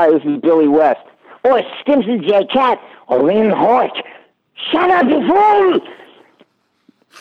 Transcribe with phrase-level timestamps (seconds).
[0.00, 1.04] Hi, this is Billy West.
[1.44, 2.46] Or Stimpson J.
[2.46, 2.80] Cat.
[3.06, 3.92] Or Lynn Hort.
[4.72, 5.80] Shut up, you fool!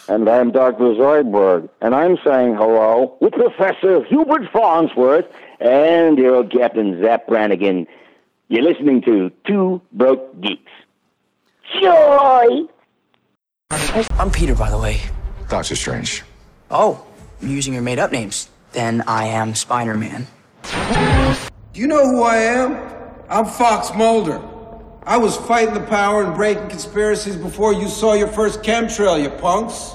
[0.08, 0.96] And I'm Dr.
[0.96, 5.26] Zoidberg, and I'm saying hello with Professor Hubert Farnsworth
[5.60, 7.86] and your old Captain Zapp Brannigan.
[8.48, 10.72] You're listening to Two Broke Geeks.
[11.82, 12.62] Joy!
[14.12, 15.02] I'm Peter, by the way.
[15.50, 16.24] Doctor Strange.
[16.72, 17.06] Oh,
[17.42, 18.48] you're using your made up names.
[18.72, 20.28] Then I am Spider Man.
[21.80, 22.78] Do you know who I am?
[23.30, 24.42] I'm Fox Mulder.
[25.04, 29.30] I was fighting the power and breaking conspiracies before you saw your first chemtrail, you
[29.30, 29.94] punks.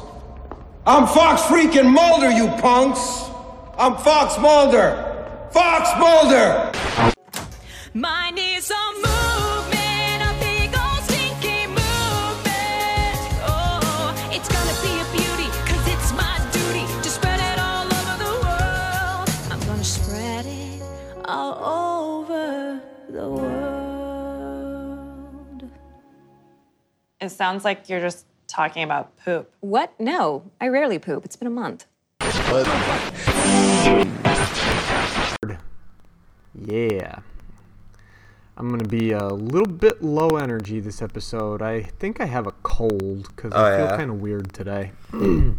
[0.86, 3.28] I'm Fox freaking Mulder, you punks!
[3.76, 5.50] I'm Fox Mulder!
[5.52, 6.72] Fox Mulder!
[7.92, 9.13] Mine is a
[27.24, 29.50] It sounds like you're just talking about poop.
[29.60, 29.98] What?
[29.98, 31.24] No, I rarely poop.
[31.24, 31.86] It's been a month.
[36.54, 37.18] Yeah.
[38.56, 41.62] I'm going to be a little bit low energy this episode.
[41.62, 43.96] I think I have a cold because Oh, I feel yeah?
[43.96, 44.92] kind of weird today.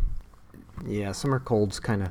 [0.85, 2.09] yeah, summer colds kind of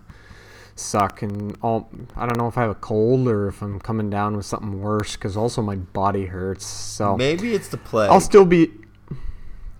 [0.74, 1.22] suck.
[1.22, 4.36] And all, I don't know if I have a cold or if I'm coming down
[4.36, 6.66] with something worse because also my body hurts.
[6.66, 8.10] So Maybe it's the plague.
[8.10, 8.72] I'll still be.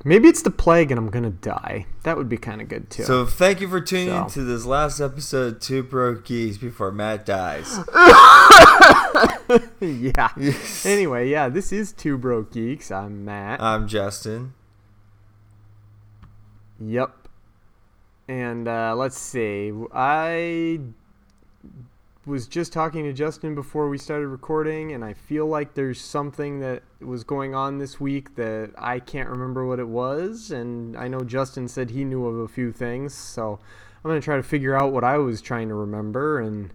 [0.07, 1.87] Maybe it's the plague and I'm going to die.
[2.03, 3.05] That would be kind of good too.
[3.05, 6.93] So thank you for tuning in to this last episode of Two Broke Geeks before
[6.93, 7.79] Matt dies.
[9.81, 10.29] yeah.
[10.85, 12.91] Anyway, yeah, this is Two Broke Geeks.
[12.91, 13.63] I'm Matt.
[13.63, 14.53] I'm Justin.
[16.79, 17.29] Yep.
[18.29, 19.73] And uh, let's see.
[19.95, 20.81] I
[22.27, 26.61] was just talking to Justin before we started recording, and I feel like there's something
[26.61, 30.51] that was going on this week that I can't remember what it was.
[30.51, 33.59] And I know Justin said he knew of a few things, so
[34.03, 36.71] I'm going to try to figure out what I was trying to remember, and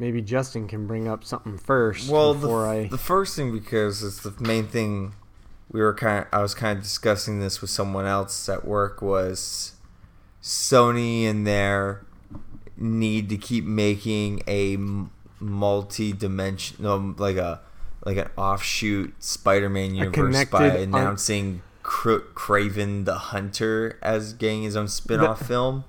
[0.00, 2.88] maybe Justin can bring up something first Well, the, before f- I.
[2.88, 5.14] the first thing because it's the main thing
[5.70, 6.20] we were kind.
[6.24, 9.76] of, I was kind of discussing this with someone else at work was
[10.42, 12.04] Sony and their
[12.82, 14.76] need to keep making a
[15.40, 17.60] multi-dimensional, like a
[18.04, 24.74] like an offshoot Spider-Man universe by un- announcing Cra- Kraven the Hunter as getting his
[24.76, 25.84] own spin-off The- film.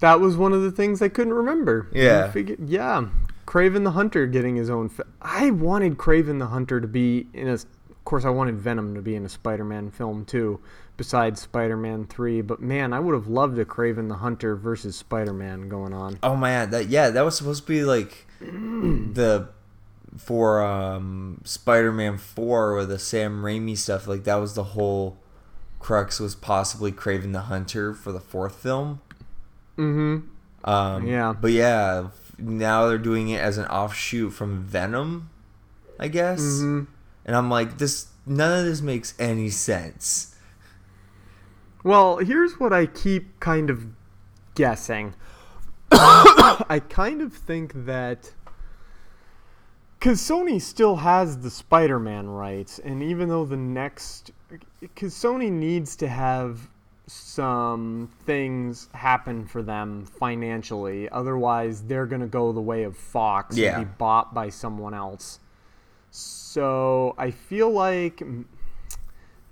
[0.00, 1.86] That was one of the things I couldn't remember.
[1.92, 2.24] Yeah.
[2.24, 3.06] I figured, yeah.
[3.46, 4.88] Kraven the Hunter getting his own.
[4.88, 7.52] Fi- I wanted Kraven the Hunter to be in a.
[7.52, 10.58] Of course, I wanted Venom to be in a Spider-Man film too,
[11.02, 12.42] besides Spider-Man Three.
[12.42, 16.20] But man, I would have loved a Kraven the Hunter versus Spider-Man going on.
[16.22, 19.48] Oh man, that yeah, that was supposed to be like the
[20.16, 25.18] for um Spider-Man 4 or the Sam Raimi stuff, like that was the whole
[25.80, 29.00] crux was possibly Kraven the Hunter for the fourth film.
[29.76, 30.70] Mm-hmm.
[30.70, 31.32] Um Yeah.
[31.32, 35.30] But yeah, now they're doing it as an offshoot from Venom,
[35.98, 36.40] I guess.
[36.40, 36.86] Mhm.
[37.24, 40.31] And I'm like this none of this makes any sense.
[41.84, 43.86] Well, here's what I keep kind of
[44.54, 45.14] guessing.
[45.90, 48.32] I kind of think that
[49.98, 54.32] because Sony still has the Spider-Man rights, and even though the next,
[54.80, 56.68] because Sony needs to have
[57.06, 63.78] some things happen for them financially, otherwise they're gonna go the way of Fox Yeah.
[63.78, 65.38] and be bought by someone else.
[66.10, 68.22] So I feel like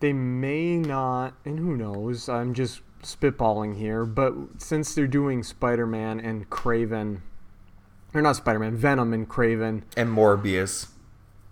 [0.01, 2.29] they may not, and who knows?
[2.29, 7.21] I'm just spitballing here, but since they're doing Spider-Man and Kraven,
[8.13, 10.89] or not Spider-Man, Venom and Kraven And Morbius.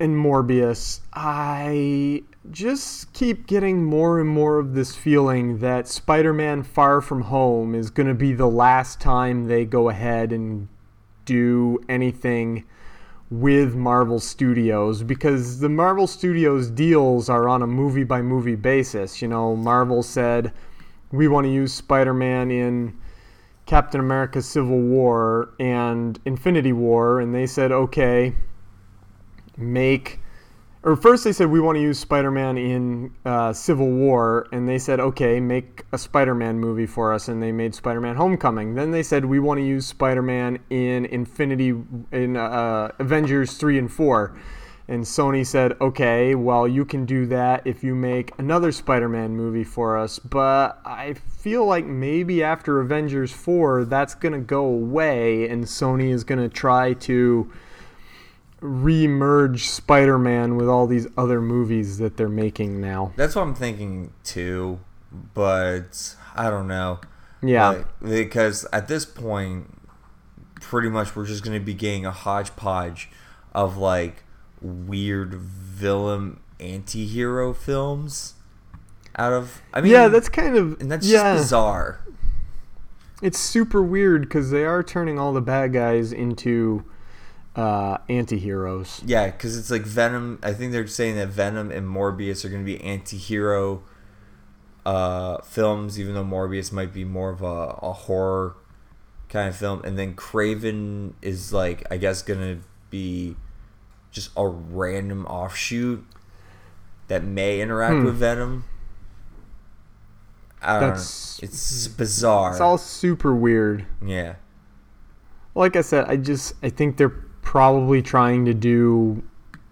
[0.01, 7.01] and Morbius, I just keep getting more and more of this feeling that Spider-Man Far
[7.01, 10.69] From Home is going to be the last time they go ahead and
[11.25, 12.65] do anything
[13.31, 19.21] with Marvel Studios because the Marvel Studios deals are on a movie by movie basis.
[19.21, 20.53] You know, Marvel said
[21.13, 22.97] we want to use Spider-Man in
[23.67, 28.35] Captain America Civil War and Infinity War and they said okay,
[29.57, 30.21] make
[30.89, 34.79] or first they said we want to use Spider-Man in uh, Civil War, and they
[34.79, 38.75] said okay, make a Spider-Man movie for us, and they made Spider-Man: Homecoming.
[38.75, 41.75] Then they said we want to use Spider-Man in Infinity
[42.11, 44.41] in uh, Avengers three and four,
[44.89, 49.65] and Sony said okay, well you can do that if you make another Spider-Man movie
[49.65, 55.65] for us, but I feel like maybe after Avengers four that's gonna go away, and
[55.65, 57.53] Sony is gonna try to
[58.61, 63.13] re-merge Spider-Man with all these other movies that they're making now.
[63.17, 64.81] That's what I'm thinking too,
[65.35, 67.01] but I don't know.
[67.43, 67.69] Yeah.
[67.69, 69.79] Like, because at this point,
[70.61, 73.11] pretty much we're just going to be getting a hodgepodge
[73.53, 74.25] of like
[74.61, 78.35] weird villain anti-hero films
[79.17, 81.35] out of I mean yeah, that's kind of and that's yeah.
[81.35, 82.05] just bizarre.
[83.23, 86.85] It's super weird because they are turning all the bad guys into
[87.59, 89.03] uh, anti-heroes.
[89.05, 90.39] Yeah, because it's like Venom.
[90.43, 93.83] I think they're saying that Venom and Morbius are going to be anti-hero
[94.87, 98.57] uh, films, even though Morbius might be more of a, a horror
[99.29, 99.83] kind of film.
[99.85, 103.37] And then Kraven is like, I guess, going to be
[104.11, 106.05] just a random offshoot
[107.09, 108.05] that may interact Hmm.
[108.05, 108.65] with Venom.
[110.63, 111.47] I don't That's- know.
[111.47, 112.51] It's bizarre.
[112.53, 113.87] It's all super weird.
[114.05, 114.37] yeah.
[115.55, 117.15] Like I said, I just I think they're
[117.49, 119.23] probably trying to do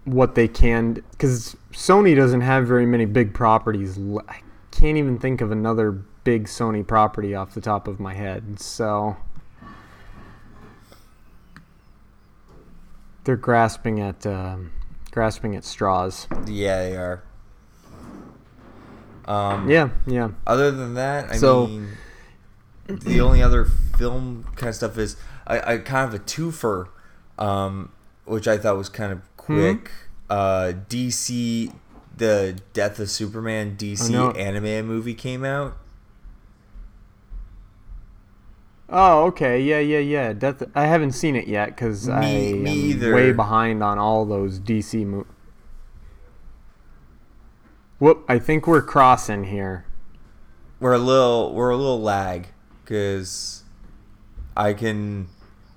[0.03, 3.99] what they can because Sony doesn't have very many big properties.
[4.27, 4.39] I
[4.71, 5.91] can't even think of another
[6.23, 8.59] big Sony property off the top of my head.
[8.59, 9.15] So
[13.25, 14.71] they're grasping at um,
[15.11, 16.27] grasping at straws.
[16.47, 17.23] Yeah, they are.
[19.25, 20.29] Um, Yeah, yeah.
[20.47, 21.89] Other than that, I So- mean,
[22.87, 25.15] the only other film kind of stuff is
[25.45, 26.87] I, I kind of a twofer,
[27.37, 27.91] um,
[28.25, 29.91] which I thought was kind of quick.
[30.29, 31.73] Uh, DC,
[32.15, 35.77] the Death of Superman DC anime movie came out.
[38.89, 39.61] Oh, okay.
[39.61, 40.33] Yeah, yeah, yeah.
[40.33, 40.63] Death.
[40.73, 43.13] I haven't seen it yet because I am either.
[43.13, 45.31] way behind on all those DC movies.
[47.99, 48.23] Whoop!
[48.29, 49.85] I think we're crossing here.
[50.79, 52.49] We're a little we're a little lag
[52.83, 53.63] because
[54.55, 55.27] I can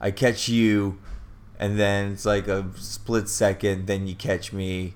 [0.00, 0.98] I catch you,
[1.60, 3.86] and then it's like a split second.
[3.86, 4.94] Then you catch me.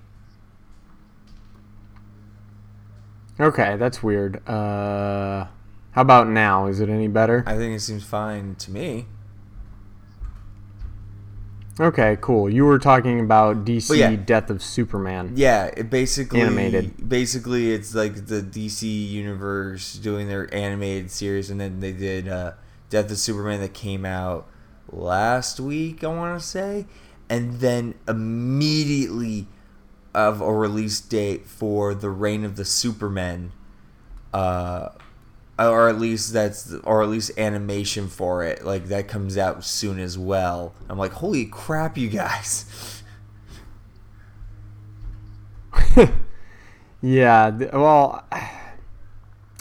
[3.39, 4.37] Okay, that's weird.
[4.49, 5.47] Uh,
[5.91, 6.67] how about now?
[6.67, 7.45] Is it any better?
[7.47, 9.05] I think it seems fine to me.
[11.79, 12.49] Okay, cool.
[12.49, 14.17] You were talking about DC yeah.
[14.17, 15.33] Death of Superman.
[15.35, 17.07] Yeah, it basically Animated.
[17.07, 22.53] Basically, it's like the DC universe doing their animated series, and then they did uh,
[22.89, 24.47] Death of Superman that came out
[24.91, 26.05] last week.
[26.05, 26.87] I want to say,
[27.29, 29.47] and then immediately
[30.15, 33.53] of a release date for the Reign of the Supermen,
[34.33, 34.91] uh,
[35.59, 38.65] or at least that's or at least animation for it.
[38.65, 40.75] Like that comes out soon as well.
[40.89, 43.03] I'm like, holy crap, you guys!
[47.05, 48.25] Yeah, well,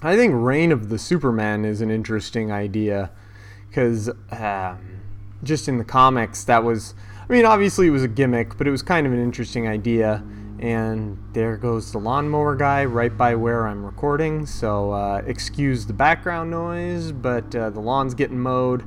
[0.02, 3.12] I think Reign of the Superman is an interesting idea
[3.68, 4.93] because um,
[5.44, 6.94] just in the comics, that was,
[7.30, 10.24] I mean, obviously it was a gimmick, but it was kind of an interesting idea.
[10.60, 15.94] And there goes the lawnmower guy right by where I'm recording, so uh, excuse the
[15.94, 18.86] background noise, but uh, the lawn's getting mowed.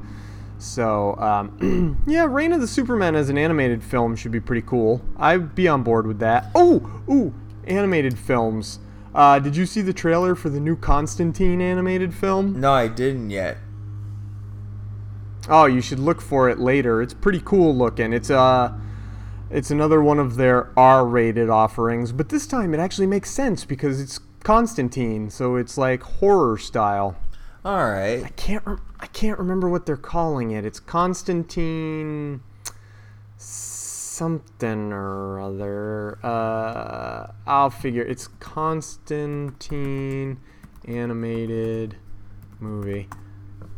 [0.59, 5.03] So, um, yeah, Reign of the Superman as an animated film should be pretty cool.
[5.19, 6.51] I'd be on board with that.
[6.55, 7.35] Oh, ooh,
[7.67, 8.79] animated films.
[9.15, 12.61] Uh, did you see the trailer for the new Constantine animated film?
[12.61, 13.59] No, I didn't yet.
[15.49, 17.01] Oh, you should look for it later.
[17.01, 18.13] It's pretty cool looking.
[18.13, 18.73] It's uh
[19.51, 24.01] it's another one of their R-rated offerings, but this time it actually makes sense because
[24.01, 27.17] it's Constantine, so it's like horror style.
[27.65, 28.25] All right.
[28.25, 30.65] I can't rem- I can't remember what they're calling it.
[30.65, 32.41] It's Constantine
[33.37, 36.19] something or other.
[36.25, 38.03] Uh, I'll figure.
[38.03, 40.39] It's Constantine
[40.87, 41.97] animated
[42.61, 43.09] movie.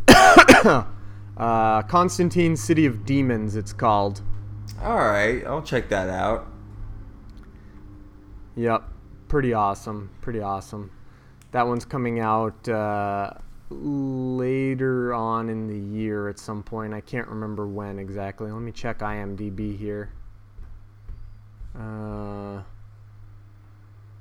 [1.38, 3.56] uh, Constantine City of Demons.
[3.56, 4.20] It's called.
[4.82, 5.44] All right.
[5.46, 6.46] I'll check that out.
[8.56, 8.82] Yep,
[9.28, 10.10] pretty awesome.
[10.20, 10.90] Pretty awesome.
[11.52, 13.30] That one's coming out uh,
[13.70, 16.92] later on in the year at some point.
[16.92, 18.50] I can't remember when exactly.
[18.50, 20.10] Let me check IMDb here.
[21.78, 22.62] Uh,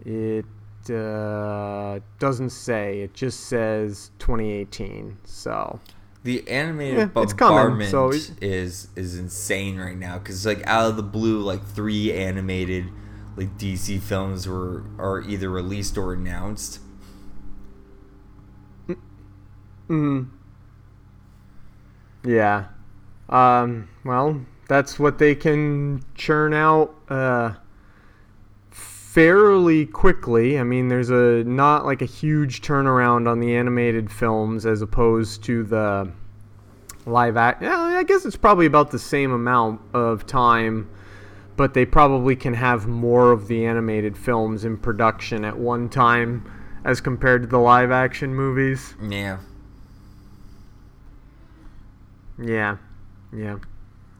[0.06, 0.46] it
[0.92, 3.02] uh, doesn't say.
[3.02, 5.18] It just says 2018.
[5.24, 5.80] So
[6.28, 10.62] The animated Yeah, it's coming, bombardment so it- is is insane right now because like
[10.68, 12.90] out of the blue, like three animated
[13.38, 16.82] like DC films were are either released or announced.
[19.90, 20.28] Mm.
[22.26, 22.66] Yeah.
[23.30, 27.54] Um, well, that's what they can churn out uh,
[28.70, 30.60] fairly quickly.
[30.60, 35.42] I mean, there's a not like a huge turnaround on the animated films as opposed
[35.46, 36.12] to the
[37.08, 37.62] live act.
[37.62, 40.90] Yeah, I guess it's probably about the same amount of time,
[41.56, 46.52] but they probably can have more of the animated films in production at one time
[46.84, 48.96] as compared to the live action movies.
[49.02, 49.40] Yeah.
[52.42, 52.78] Yeah,
[53.34, 53.58] yeah.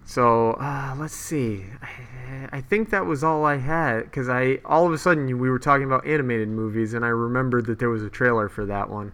[0.06, 1.66] So uh, let's see.
[1.82, 5.50] I, I think that was all I had because I all of a sudden we
[5.50, 8.90] were talking about animated movies and I remembered that there was a trailer for that
[8.90, 9.12] one.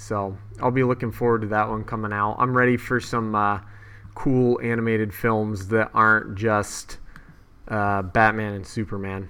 [0.00, 2.36] So I'll be looking forward to that one coming out.
[2.38, 3.58] I'm ready for some uh,
[4.14, 6.98] cool animated films that aren't just
[7.66, 9.28] uh, Batman and Superman.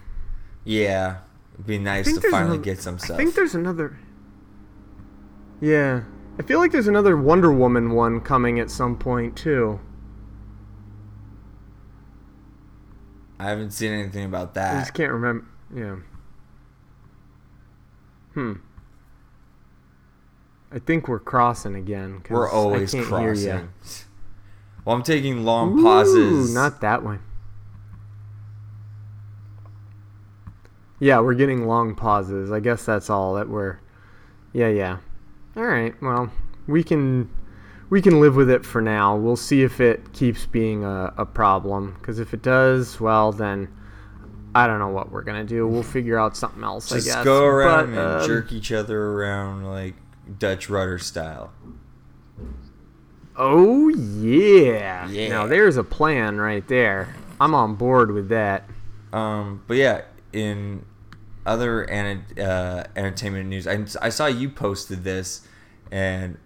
[0.64, 1.20] Yeah.
[1.54, 3.14] It'd be nice to finally another- get some stuff.
[3.14, 3.98] I think there's another.
[5.60, 6.02] Yeah,
[6.38, 9.80] I feel like there's another Wonder Woman one coming at some point too.
[13.40, 14.76] I haven't seen anything about that.
[14.76, 15.46] I just can't remember.
[15.74, 15.96] Yeah.
[18.34, 18.52] Hmm.
[20.70, 22.22] I think we're crossing again.
[22.28, 23.58] We're always I can't hear ya.
[23.60, 24.08] crossing.
[24.84, 26.54] Well, I'm taking long Ooh, pauses.
[26.54, 27.20] not that one.
[31.00, 32.50] Yeah, we're getting long pauses.
[32.50, 33.78] I guess that's all that we're.
[34.52, 34.98] Yeah, yeah.
[35.56, 35.94] All right.
[36.02, 36.32] Well,
[36.66, 37.30] we can
[37.90, 39.16] we can live with it for now.
[39.16, 41.96] We'll see if it keeps being a, a problem.
[42.00, 43.68] Because if it does, well, then
[44.54, 45.66] I don't know what we're gonna do.
[45.68, 46.88] We'll figure out something else.
[46.88, 47.24] Just I guess.
[47.24, 49.94] go around But, and um, jerk each other around like
[50.36, 51.52] Dutch rudder style.
[53.36, 55.08] Oh yeah.
[55.08, 55.28] Yeah.
[55.28, 57.14] Now there's a plan right there.
[57.40, 58.68] I'm on board with that.
[59.12, 60.84] Um, but yeah, in
[61.46, 65.46] other ena- uh, entertainment news, I, I saw you posted this,
[65.90, 66.36] and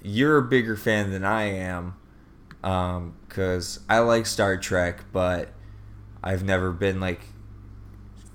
[0.00, 1.96] you're a bigger fan than I am,
[3.28, 5.52] because I like Star Trek, but
[6.22, 7.20] I've never been like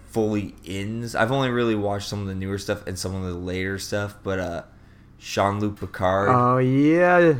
[0.05, 1.09] fully in.
[1.17, 4.17] I've only really watched some of the newer stuff and some of the later stuff,
[4.21, 4.63] but uh,
[5.23, 7.35] Jean Luc Picard Oh yeah.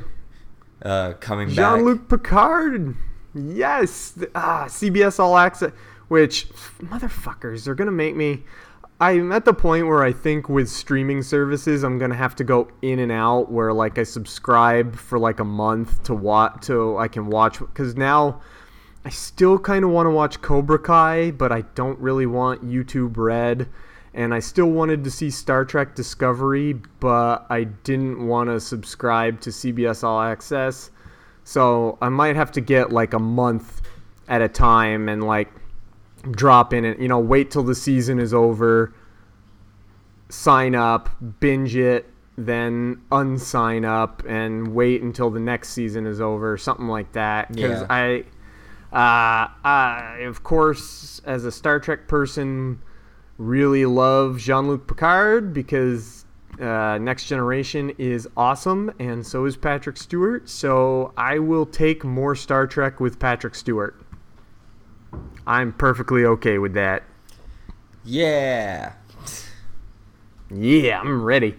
[0.81, 1.55] uh, coming back.
[1.55, 2.95] Jean Luc Picard.
[3.35, 4.17] Yes.
[4.33, 5.71] Ah, CBS All Access.
[6.07, 6.49] Which,
[6.79, 8.43] motherfuckers, they're going to make me.
[9.01, 12.43] I'm at the point where I think with streaming services, I'm going to have to
[12.43, 16.97] go in and out where, like, I subscribe for like a month to watch, to
[16.97, 17.59] I can watch.
[17.59, 18.41] Because now
[19.03, 23.17] I still kind of want to watch Cobra Kai, but I don't really want YouTube
[23.17, 23.67] Red.
[24.13, 29.41] And I still wanted to see Star Trek Discovery, but I didn't want to subscribe
[29.41, 30.91] to CBS All Access.
[31.43, 33.81] So I might have to get like a month
[34.27, 35.51] at a time and like
[36.31, 38.93] drop in it, you know, wait till the season is over,
[40.29, 46.57] sign up, binge it, then unsign up and wait until the next season is over,
[46.57, 47.51] something like that.
[47.51, 47.87] Because Yeah.
[47.89, 48.23] I,
[48.93, 52.79] uh, I, of course, as a Star Trek person,
[53.37, 56.25] really love Jean Luc Picard because
[56.59, 60.47] uh, Next Generation is awesome, and so is Patrick Stewart.
[60.47, 63.99] So I will take more Star Trek with Patrick Stewart.
[65.45, 67.03] I'm perfectly okay with that.
[68.03, 68.93] Yeah.
[70.51, 71.55] Yeah, I'm ready.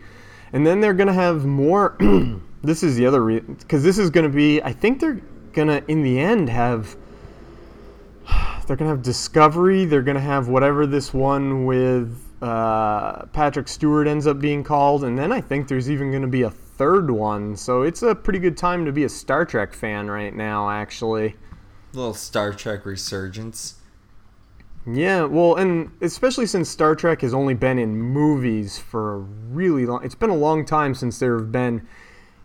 [0.52, 1.96] And then they're gonna have more.
[2.62, 4.62] this is the other reason, because this is gonna be.
[4.62, 5.20] I think they're
[5.52, 6.96] gonna, in the end, have.
[8.66, 9.84] They're gonna have Discovery.
[9.84, 15.18] They're gonna have whatever this one with uh, Patrick Stewart ends up being called, and
[15.18, 17.56] then I think there's even gonna be a third one.
[17.56, 21.36] So it's a pretty good time to be a Star Trek fan right now, actually.
[21.92, 23.76] Little Star Trek resurgence.
[24.86, 29.86] Yeah, well, and especially since Star Trek has only been in movies for a really
[29.86, 31.86] long it's been a long time since there have been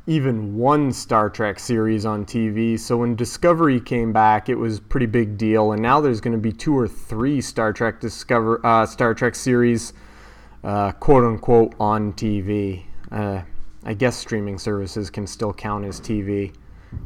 [0.08, 2.79] even one Star Trek series on TV.
[2.79, 6.36] So when Discovery came back, it was a pretty big deal, and now there's going
[6.36, 9.94] to be two or three Star Trek Discover uh, Star Trek series,
[10.63, 12.84] uh, quote unquote, on TV.
[13.12, 13.41] Uh,
[13.84, 16.53] I guess streaming services can still count as TV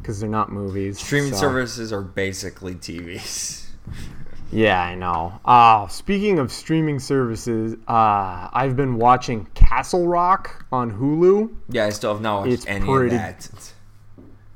[0.00, 0.98] because they're not movies.
[0.98, 3.66] Streaming so- services are basically TVs.
[4.54, 5.40] Yeah, I know.
[5.44, 11.54] Uh, speaking of streaming services, uh, I've been watching Castle Rock on Hulu.
[11.68, 13.72] Yeah, I still have not watched It's any pretty- of that.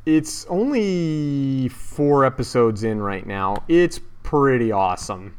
[0.06, 3.64] It's only four episodes in right now.
[3.68, 5.34] It's pretty awesome.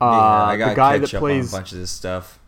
[0.00, 2.40] Uh, yeah, I gotta the guy catch that plays a bunch of this stuff.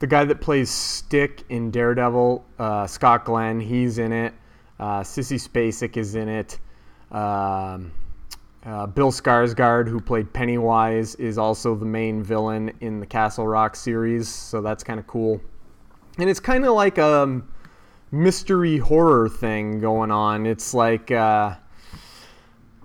[0.00, 4.34] the guy that plays Stick in Daredevil, uh, Scott Glenn, he's in it.
[4.78, 6.58] Uh, Sissy Spacek is in it.
[7.10, 7.92] Um,
[8.66, 13.76] uh, Bill Skarsgård, who played Pennywise, is also the main villain in the Castle Rock
[13.76, 15.40] series, so that's kind of cool.
[16.18, 17.42] And it's kind of like a
[18.10, 20.46] mystery horror thing going on.
[20.46, 21.54] It's like, uh,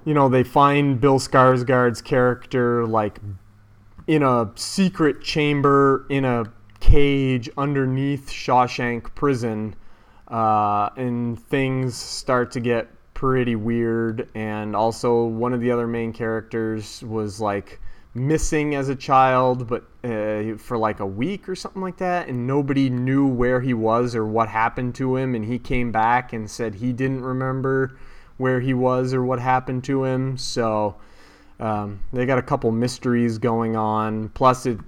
[0.06, 3.20] you know, they find Bill Skarsgård's character like
[4.06, 6.44] in a secret chamber in a
[6.80, 9.76] cage underneath Shawshank prison,
[10.28, 12.88] uh, and things start to get
[13.22, 14.28] pretty weird.
[14.34, 17.80] And also, one of the other main characters was like
[18.16, 22.48] missing as a child, but uh, for like a week or something like that, and
[22.48, 25.36] nobody knew where he was or what happened to him.
[25.36, 27.96] And he came back and said he didn't remember
[28.38, 30.36] where he was or what happened to him.
[30.36, 30.96] So
[31.60, 34.30] um, they got a couple mysteries going on.
[34.30, 34.82] Plus, it's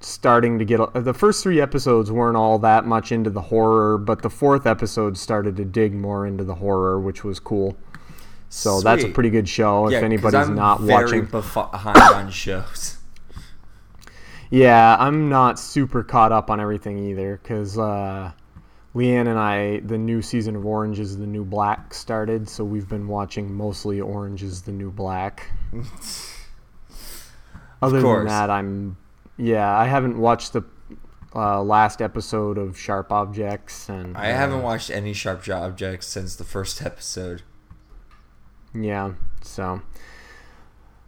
[0.00, 4.22] starting to get the first three episodes weren't all that much into the horror, but
[4.22, 7.76] the fourth episode started to dig more into the horror, which was cool.
[8.48, 11.24] So that's a pretty good show Yeah, if anybody's not watching.
[11.26, 12.98] behind on shows.
[14.50, 18.30] Yeah, I'm not super caught up on everything either because uh,
[18.94, 22.88] Leanne and I, the new season of Orange is the New Black started, so we've
[22.88, 25.50] been watching mostly Orange is the New Black.
[27.82, 28.20] Other course.
[28.20, 28.96] than that, I'm
[29.36, 30.62] yeah, I haven't watched the
[31.34, 36.36] uh, last episode of Sharp Objects, and I uh, haven't watched any Sharp Objects since
[36.36, 37.42] the first episode.
[38.74, 39.12] Yeah,
[39.42, 39.82] so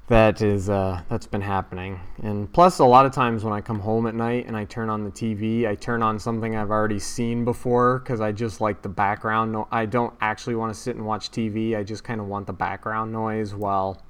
[0.09, 3.81] that is uh, that's been happening, and plus a lot of times when I come
[3.81, 6.99] home at night and I turn on the TV, I turn on something I've already
[6.99, 9.53] seen before because I just like the background.
[9.53, 11.77] No, I don't actually want to sit and watch TV.
[11.77, 14.03] I just kind of want the background noise while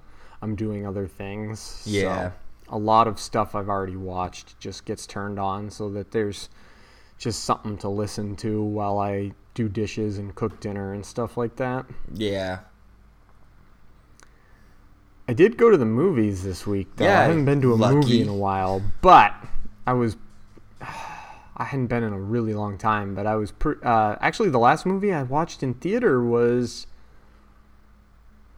[0.42, 1.82] I'm doing other things.
[1.86, 2.30] Yeah.
[2.30, 2.32] So
[2.70, 6.48] a lot of stuff I've already watched just gets turned on so that there's
[7.18, 11.56] just something to listen to while I do dishes and cook dinner and stuff like
[11.56, 11.86] that.
[12.14, 12.60] Yeah.
[15.26, 16.88] I did go to the movies this week.
[16.96, 17.04] Though.
[17.04, 17.96] Yeah, I haven't been to a lucky.
[17.96, 19.34] movie in a while, but
[19.86, 20.16] I was.
[21.60, 23.52] I hadn't been in a really long time, but I was.
[23.52, 26.86] Pre- uh, actually, the last movie I watched in theater was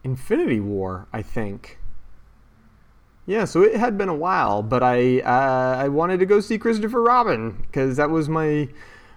[0.04, 1.79] Infinity War, I think.
[3.30, 6.58] Yeah, so it had been a while, but I uh, I wanted to go see
[6.58, 8.68] Christopher Robin because that was my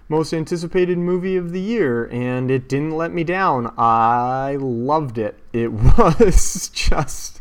[0.08, 3.74] most anticipated movie of the year, and it didn't let me down.
[3.76, 5.36] I loved it.
[5.52, 7.40] It was just,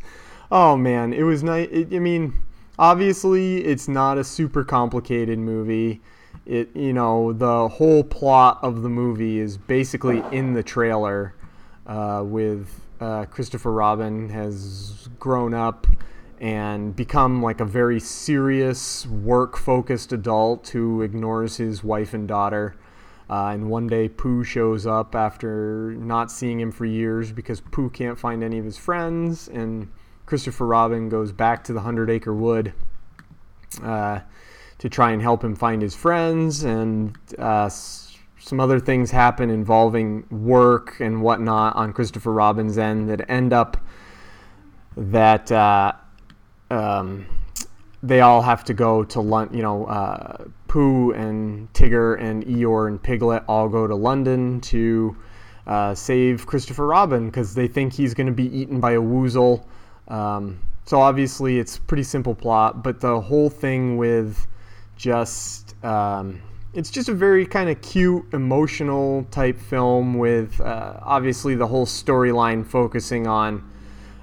[0.51, 1.69] oh man, it was nice.
[1.71, 2.41] I mean,
[2.79, 6.01] obviously, it's not a super complicated movie.
[6.47, 11.36] It, you know, the whole plot of the movie is basically in the trailer.
[11.86, 15.86] Uh, with uh, Christopher Robin has grown up
[16.43, 22.75] and become like a very serious, work focused adult who ignores his wife and daughter.
[23.29, 27.89] Uh, and one day, Pooh shows up after not seeing him for years because Pooh
[27.89, 29.47] can't find any of his friends.
[29.47, 29.89] And
[30.25, 32.73] Christopher Robin goes back to the Hundred Acre Wood
[33.82, 34.19] uh,
[34.79, 36.65] to try and help him find his friends.
[36.65, 43.29] And uh, some other things happen involving work and whatnot on Christopher Robin's end that
[43.29, 43.77] end up
[44.97, 45.93] that uh,
[46.73, 47.25] um,
[48.01, 49.55] they all have to go to London.
[49.55, 55.15] You know, uh, Pooh and Tigger and Eeyore and Piglet all go to London to
[55.67, 59.63] uh, save Christopher Robin because they think he's going to be eaten by a woozle.
[60.07, 64.47] Um, so obviously, it's pretty simple plot, but the whole thing with
[64.97, 66.41] just um,
[66.73, 71.86] it's just a very kind of cute, emotional type film with uh, obviously the whole
[71.86, 73.63] storyline focusing on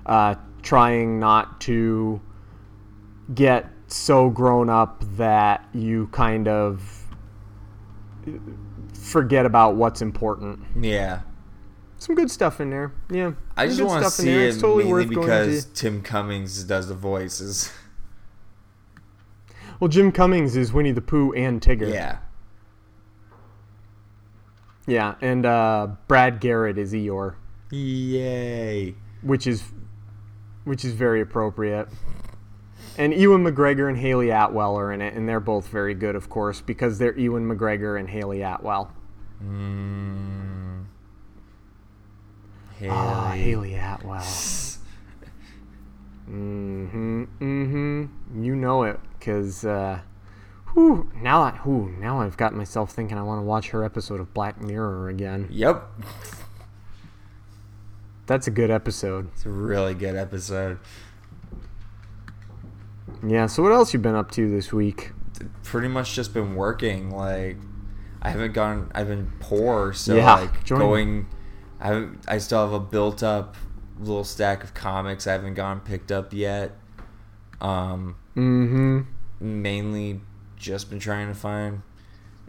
[0.06, 2.20] uh, trying not to
[3.34, 7.06] get so grown up that you kind of
[8.92, 10.60] forget about what's important.
[10.80, 11.22] Yeah.
[11.98, 12.92] Some good stuff in there.
[13.10, 13.32] Yeah.
[13.56, 15.72] I just want to see it totally mainly worth because to.
[15.74, 17.72] Tim Cummings does the voices.
[19.80, 21.90] Well, Jim Cummings is Winnie the Pooh and Tigger.
[21.90, 22.18] Yeah.
[24.86, 27.36] Yeah, and uh, Brad Garrett is Eeyore,
[27.70, 28.94] Yay.
[29.22, 29.62] which is
[30.64, 31.88] which is very appropriate.
[32.98, 36.28] And Ewan McGregor and Hayley Atwell are in it, and they're both very good, of
[36.28, 38.92] course, because they're Ewan McGregor and Hayley Atwell.
[39.42, 40.84] Mm.
[42.78, 42.90] Hayley.
[42.90, 44.20] Ah, Hayley Atwell.
[46.30, 48.42] mm-hmm, mm-hmm.
[48.42, 50.00] You know it, because, uh,
[50.74, 54.20] whew, now, I, whew, now I've got myself thinking I want to watch her episode
[54.20, 55.46] of Black Mirror again.
[55.50, 55.86] Yep.
[58.26, 59.28] That's a good episode.
[59.32, 60.78] It's a really good episode.
[63.26, 65.12] Yeah, so what else you been up to this week?
[65.62, 67.10] Pretty much just been working.
[67.10, 67.56] Like,
[68.22, 68.90] I haven't gone.
[68.94, 71.26] I've been poor, so Yeah, like going.
[71.80, 73.56] I haven't, I still have a built up
[73.98, 76.76] little stack of comics I haven't gone picked up yet.
[77.60, 79.00] Um, Mm-hmm.
[79.40, 80.20] mainly
[80.56, 81.82] just been trying to find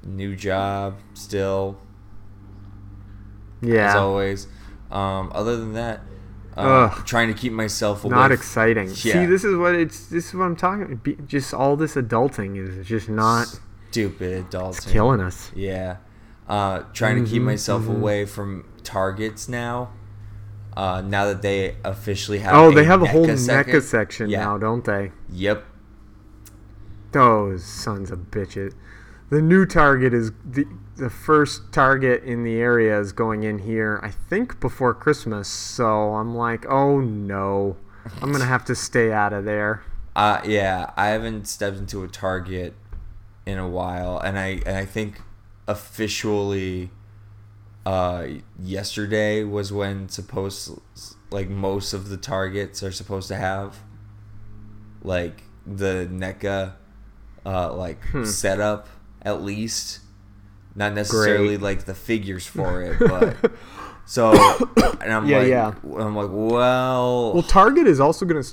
[0.04, 1.78] a new job still
[3.62, 3.90] Yeah.
[3.90, 4.48] as always.
[4.92, 6.02] Um, other than that,
[6.58, 8.16] uh, trying to keep myself away.
[8.16, 8.88] Not exciting.
[8.88, 8.94] Yeah.
[8.94, 10.08] See, this is what it's.
[10.08, 10.96] This is what I'm talking.
[10.98, 13.48] Be, just all this adulting is just not
[13.90, 14.78] stupid adulting.
[14.78, 15.52] it's killing us.
[15.56, 15.98] Yeah.
[16.48, 17.96] Uh, trying to keep Mhm, myself mhm.
[17.98, 19.92] away from targets now.
[20.76, 22.54] Uh, now that they officially have.
[22.56, 24.46] Oh, they have a whole NECA section Yeah.
[24.46, 25.12] now, don't they?
[25.30, 25.66] Yep.
[27.12, 28.74] Those sons of bitches.
[29.30, 30.66] The new Target is the
[30.98, 34.00] the first Target in the area is going in here.
[34.04, 35.48] I think before Christmas.
[35.48, 37.78] So I'm like, oh no,
[38.22, 39.84] I'm gonna have to stay out of there.
[40.16, 42.74] Uh, yeah, I haven't stepped into a Target
[43.46, 45.22] in a while, and I and I think
[45.68, 46.90] officially,
[47.86, 48.28] uh,
[48.60, 50.80] yesterday was when supposed
[51.32, 53.80] like most of the Targets are supposed to have,
[55.02, 56.74] like the NECA,
[57.46, 58.26] uh, like Hmm.
[58.26, 58.88] setup
[59.22, 60.00] at least,
[60.76, 61.62] not necessarily Great.
[61.62, 63.00] like the figures for it,
[63.44, 63.52] but.
[64.06, 64.32] So,
[65.00, 65.74] and I'm Yeah, like, yeah.
[65.98, 68.44] I'm like, well, Well, Target is also gonna.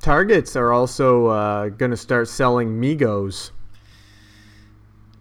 [0.00, 3.50] Targets are also uh, gonna start selling Megos.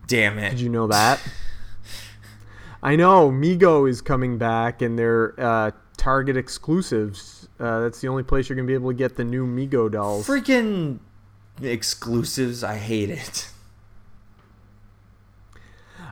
[0.07, 0.51] damn it.
[0.51, 1.21] Did you know that?
[2.83, 7.47] I know Mego is coming back, and they're uh, Target exclusives.
[7.59, 10.25] Uh, that's the only place you're gonna be able to get the new Mego dolls.
[10.27, 10.97] freaking
[11.61, 12.63] exclusives.
[12.63, 13.49] I hate it.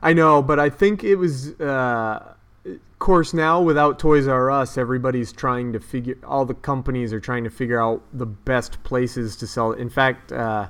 [0.02, 1.60] I know, but I think it was.
[1.60, 2.34] Uh,
[2.65, 6.17] of course, now without Toys R Us, everybody's trying to figure.
[6.25, 9.71] All the companies are trying to figure out the best places to sell.
[9.71, 10.69] In fact, uh,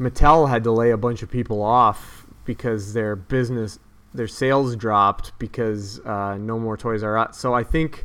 [0.00, 3.78] Mattel had to lay a bunch of people off because their business,
[4.12, 7.38] their sales dropped because uh, no more Toys R Us.
[7.38, 8.04] So I think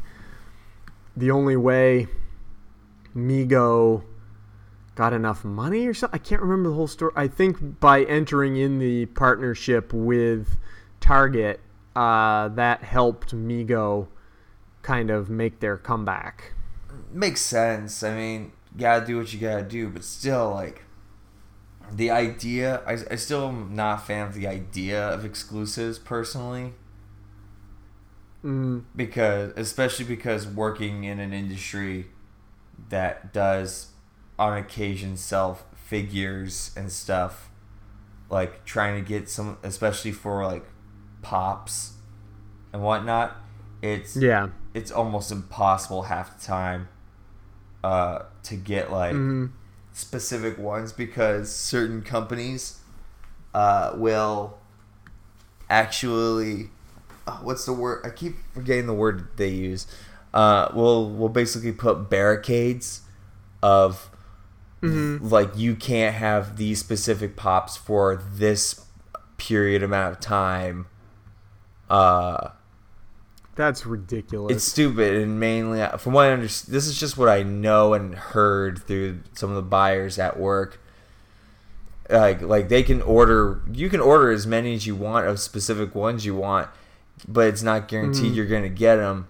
[1.18, 2.08] the only way
[3.16, 4.04] Mego
[4.96, 6.20] got enough money or something.
[6.20, 7.12] I can't remember the whole story.
[7.16, 10.58] I think by entering in the partnership with
[11.00, 11.60] Target,
[11.96, 14.08] uh, that helped Mego
[14.82, 16.54] kind of make their comeback.
[17.12, 18.04] Makes sense.
[18.04, 20.84] I mean, gotta do what you gotta do, but still, like,
[21.92, 22.82] the idea.
[22.86, 26.74] I, I still am not a fan of the idea of exclusives personally.
[28.44, 32.08] Mm, because especially because working in an industry
[32.90, 33.88] that does
[34.38, 37.50] on occasion sell figures and stuff
[38.30, 40.66] like trying to get some especially for like
[41.22, 41.94] pops
[42.74, 43.36] and whatnot
[43.82, 44.48] it's yeah.
[44.74, 46.88] it's almost impossible half the time
[47.84, 49.52] uh to get like Mhm.
[49.94, 52.80] specific ones because certain companies
[53.54, 54.58] uh will
[55.70, 56.70] actually
[57.28, 59.88] uh, what's the word I keep forgetting the word they use
[60.34, 63.02] uh we'll we'll basically put barricades
[63.64, 64.10] of
[64.82, 65.30] Mm-hmm.
[65.30, 68.86] like you can't have these specific pops for this
[69.38, 70.88] period amount of time
[71.90, 72.50] uh
[73.56, 74.56] That's ridiculous.
[74.56, 77.94] it's stupid, and mainly uh, from what I understand, this is just what I know
[77.94, 80.82] and heard through some of the buyers at work.
[82.10, 85.96] Like, like they can order, you can order as many as you want of specific
[85.96, 86.70] ones you want,
[87.28, 88.36] but it's not guaranteed mm.
[88.36, 89.28] you're gonna get them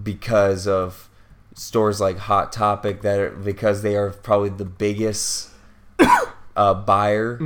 [0.00, 1.09] because of
[1.54, 5.50] stores like Hot Topic that are, because they are probably the biggest
[6.56, 7.36] uh, buyer,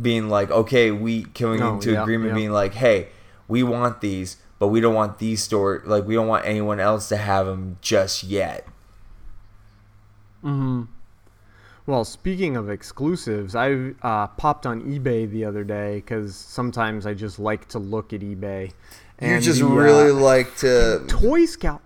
[0.00, 2.34] being like, okay, we coming Oh, into yeah, agreement, yeah.
[2.36, 3.08] being like, hey,
[3.48, 7.08] we want these, but we don't want these store like we don't want anyone else
[7.10, 8.66] to have them just yet.
[10.42, 10.84] Hmm.
[11.86, 17.14] Well, speaking of exclusives, I uh, popped on eBay the other day because sometimes I
[17.14, 18.72] just like to look at eBay.
[19.20, 21.04] And you just the, uh, like to.
[21.06, 21.82] Toy Scout.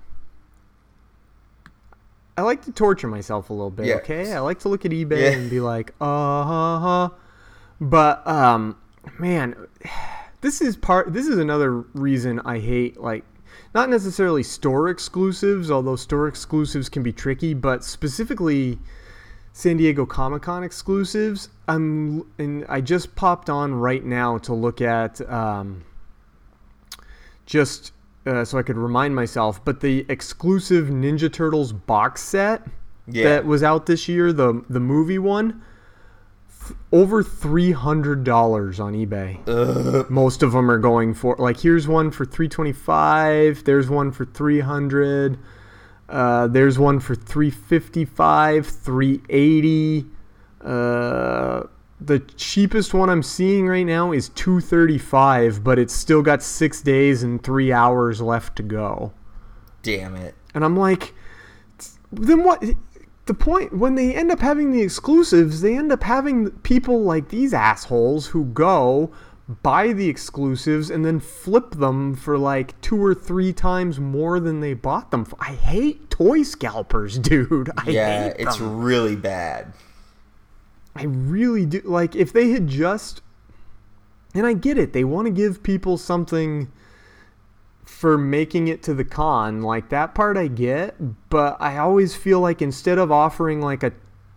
[2.40, 3.85] I like to torture myself a little bit.
[3.85, 3.96] Yeah.
[3.96, 5.38] Okay, I like to look at eBay Yeah.
[5.38, 7.09] and be like, uh huh.
[7.83, 8.79] But um,
[9.18, 9.55] man,
[10.40, 11.12] this is part.
[11.12, 13.24] This is another reason I hate like,
[13.74, 18.79] not necessarily store exclusives, although store exclusives can be tricky, but specifically
[19.53, 21.50] San Diego Comic Con exclusives.
[21.68, 25.85] I'm and I just popped on right now to look at um,
[27.44, 27.92] just
[28.26, 29.64] uh, so I could remind myself.
[29.64, 32.66] But the exclusive Ninja Turtles box set
[33.06, 33.24] Yeah.
[33.24, 35.62] that was out this year, the the movie one,
[36.66, 40.09] th- over three hundred dollars on eBay.
[40.11, 43.64] Most of them are going for like here's one for three twenty five.
[43.64, 45.38] There's one for three hundred.
[46.09, 50.06] Uh, there's one for 355 380
[50.61, 51.62] uh,
[52.00, 57.22] the cheapest one i'm seeing right now is 235 but it's still got six days
[57.22, 59.12] and three hours left to go
[59.82, 60.34] Damn it!
[60.54, 61.14] and i'm like
[62.12, 62.62] then what
[63.26, 67.28] the point when they end up having the exclusives they end up having people like
[67.28, 69.12] these assholes who go
[69.62, 74.60] buy the exclusives and then flip them for like two or three times more than
[74.60, 75.36] they bought them for.
[75.40, 79.72] i hate toy scalpers dude i yeah, it's really bad.
[80.94, 83.22] I really do like if they had just
[84.35, 84.92] and I get it.
[84.92, 86.70] They want to give people something
[87.85, 89.62] for making it to the con.
[89.62, 90.96] Like that part I get,
[91.29, 93.92] but I always feel like instead of offering like a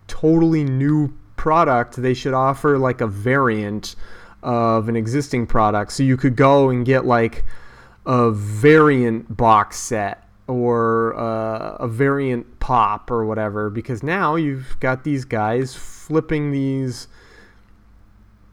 [0.07, 3.95] totally new product, they should offer like a variant
[4.41, 5.91] of an existing product.
[5.91, 7.45] So you could go and get like
[8.05, 15.03] a variant box set or uh, a variant pop or whatever because now you've got
[15.03, 17.07] these guys flipping these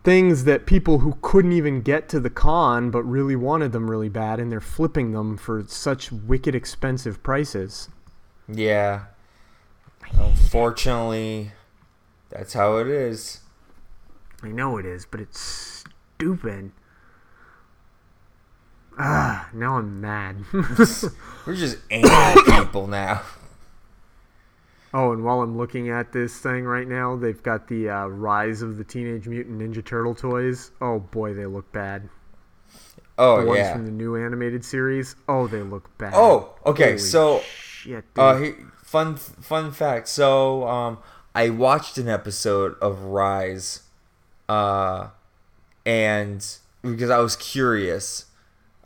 [0.02, 4.08] things that people who couldn't even get to the con but really wanted them really
[4.08, 7.88] bad and they're flipping them for such wicked expensive prices.
[8.48, 9.06] Yeah.
[10.12, 11.52] Unfortunately,
[12.30, 13.40] that's how it is.
[14.42, 15.84] I know it is, but it's
[16.16, 16.72] stupid.
[19.02, 20.44] Ah, now I'm mad.
[20.52, 23.22] We're just angry people now.
[24.92, 28.60] Oh, and while I'm looking at this thing right now, they've got the uh, Rise
[28.60, 30.72] of the Teenage Mutant Ninja Turtle toys.
[30.82, 32.10] Oh boy, they look bad.
[33.16, 33.72] Oh the ones yeah.
[33.72, 35.16] from the new animated series.
[35.26, 36.12] Oh, they look bad.
[36.14, 36.84] Oh, okay.
[36.84, 38.50] Holy so, shit, uh,
[38.82, 40.08] fun fun fact.
[40.08, 40.98] So, um,
[41.34, 43.84] I watched an episode of Rise,
[44.46, 45.08] uh,
[45.86, 46.46] and
[46.82, 48.26] because I was curious,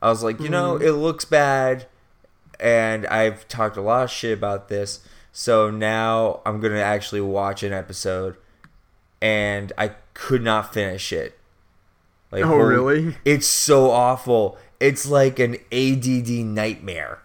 [0.02, 0.82] I was like, you know, Mhm.
[0.82, 1.86] it looks bad,
[2.60, 5.00] and I've talked a lot of shit about this.
[5.32, 8.36] So now I'm gonna actually watch an episode,
[9.22, 11.38] and I could not finish it.
[12.30, 13.16] Like, Oh, holy- really?
[13.24, 14.58] It's so awful.
[14.80, 17.20] It's like an ADD nightmare.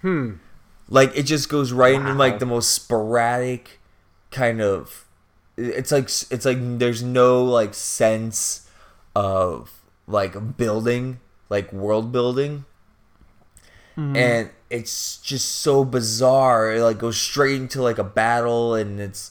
[0.00, 0.32] Hmm.
[0.88, 3.80] Like it just goes right into like the most sporadic
[4.30, 5.04] kind of.
[5.56, 8.68] It's like it's like there's no like sense
[9.16, 9.70] of
[10.06, 11.20] like building,
[11.54, 12.64] like world building,
[13.96, 14.16] Mhm.
[14.16, 16.72] and it's just so bizarre.
[16.72, 19.30] It like goes straight into like a battle, and it's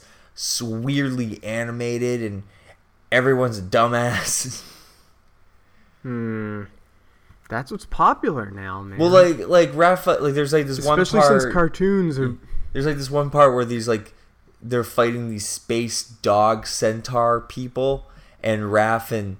[0.61, 2.43] weirdly animated, and
[3.11, 4.63] everyone's a dumbass.
[6.03, 6.63] Hmm.
[7.49, 8.99] That's what's popular now, man.
[8.99, 11.41] Well, like like Rafa, like there's like this especially one part.
[11.41, 12.35] since cartoons are.
[12.73, 14.13] There's like this one part where these like
[14.61, 18.09] they're fighting these space dog centaur people,
[18.41, 19.37] and Raph and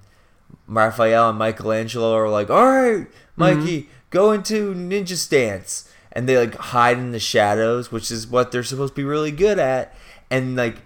[0.66, 6.54] Raphael and Michelangelo are like, "All right, Mikey, go into ninja stance," and they like
[6.56, 9.94] hide in the shadows, which is what they're supposed to be really good at,
[10.30, 10.76] and like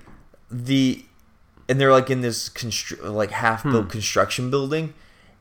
[0.51, 1.05] the
[1.69, 3.91] and they're like in this constru- like half built Hmm.
[3.91, 4.95] construction building.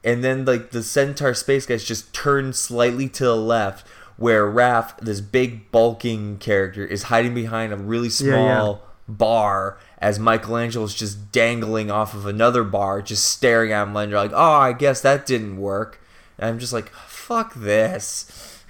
[0.04, 4.98] And then like the centaur space guys just turn slightly to the left where Raph,
[5.00, 8.34] this big bulking character, is hiding behind a really Yeah, yeah.
[8.58, 14.12] small bar as Michelangelo's just dangling off of another bar, just staring at him and
[14.12, 16.02] you're like, Oh, I guess that didn't work.
[16.38, 18.64] And I'm just like, fuck this.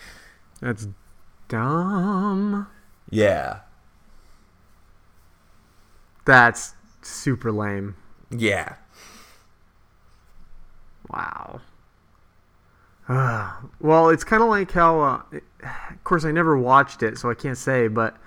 [0.61, 0.87] That's
[1.47, 2.67] dumb.
[3.09, 3.59] Yeah.
[6.25, 7.95] That's super lame.
[8.31, 8.75] Yeah.
[11.09, 11.61] Wow.
[13.09, 15.21] Ah, well, it's kind of like how, uh,
[15.63, 18.17] of course, I never watched it, so I can't say, but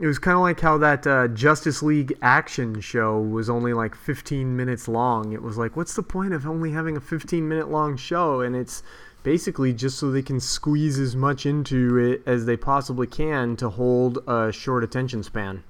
[0.00, 3.94] it was kind of like how that uh, Justice League action show was only like
[3.94, 5.32] 15 minutes long.
[5.32, 8.40] It was like, what's the point of only having a 15 minute long show?
[8.40, 8.82] And it's
[9.22, 13.70] basically just so they can squeeze as much into it as they possibly can to
[13.70, 15.62] hold a short attention span.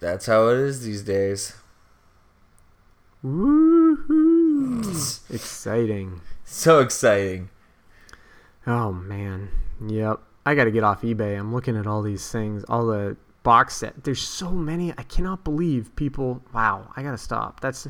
[0.00, 1.54] That's how it is these days.
[3.24, 4.84] Woohoo!
[5.30, 6.20] Exciting.
[6.44, 7.50] So exciting.
[8.66, 9.50] Oh man.
[9.86, 10.20] Yep.
[10.46, 11.38] I got to get off eBay.
[11.38, 14.04] I'm looking at all these things, all the box set.
[14.04, 14.92] There's so many.
[14.92, 16.42] I cannot believe people.
[16.52, 16.90] Wow.
[16.96, 17.60] I got to stop.
[17.60, 17.88] That's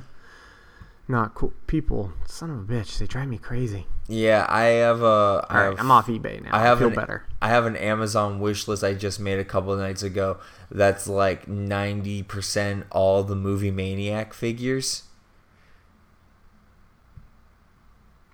[1.08, 1.52] not cool.
[1.66, 3.86] People, son of a bitch, they drive me crazy.
[4.06, 5.46] Yeah, I have a.
[5.48, 6.50] I All right, have- I'm off eBay now.
[6.52, 7.26] I have feel an, better.
[7.40, 10.38] I have an Amazon wish list I just made a couple of nights ago.
[10.70, 15.04] That's like ninety percent all the movie Maniac figures.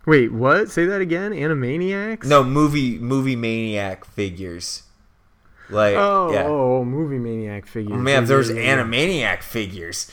[0.06, 0.70] Wait, what?
[0.70, 1.32] Say that again?
[1.32, 2.24] Animaniacs?
[2.24, 4.84] No, movie movie Maniac figures.
[5.68, 6.44] Like Oh, yeah.
[6.46, 7.92] oh, movie maniac figures.
[7.94, 8.50] Oh, man, if there was.
[8.50, 10.10] Animaniac figures.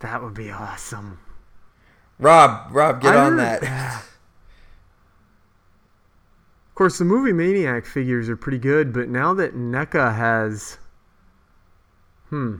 [0.00, 1.18] that would be awesome.
[2.18, 4.04] Rob, Rob, get I on heard- that.
[6.68, 10.78] Of course, the movie Maniac figures are pretty good, but now that NECA has,
[12.30, 12.56] hmm,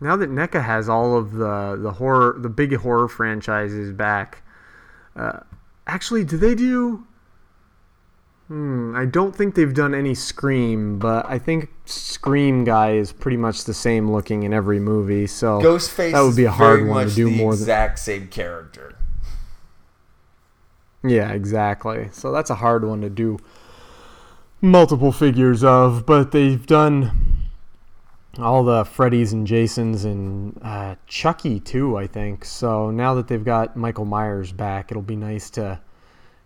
[0.00, 4.42] now that NECA has all of the the horror, the big horror franchises back,
[5.16, 5.40] uh,
[5.86, 7.06] actually, do they do?
[8.48, 13.38] Hmm, I don't think they've done any Scream, but I think Scream guy is pretty
[13.38, 15.26] much the same looking in every movie.
[15.26, 17.98] So Ghostface that would be a is hard one to do the more than exact
[18.00, 18.98] same character.
[21.02, 22.08] Yeah, exactly.
[22.12, 23.38] So that's a hard one to do
[24.60, 27.33] multiple figures of, but they've done
[28.38, 31.96] all the Freddy's and Jasons and uh, Chucky too.
[31.96, 32.90] I think so.
[32.90, 35.80] Now that they've got Michael Myers back, it'll be nice to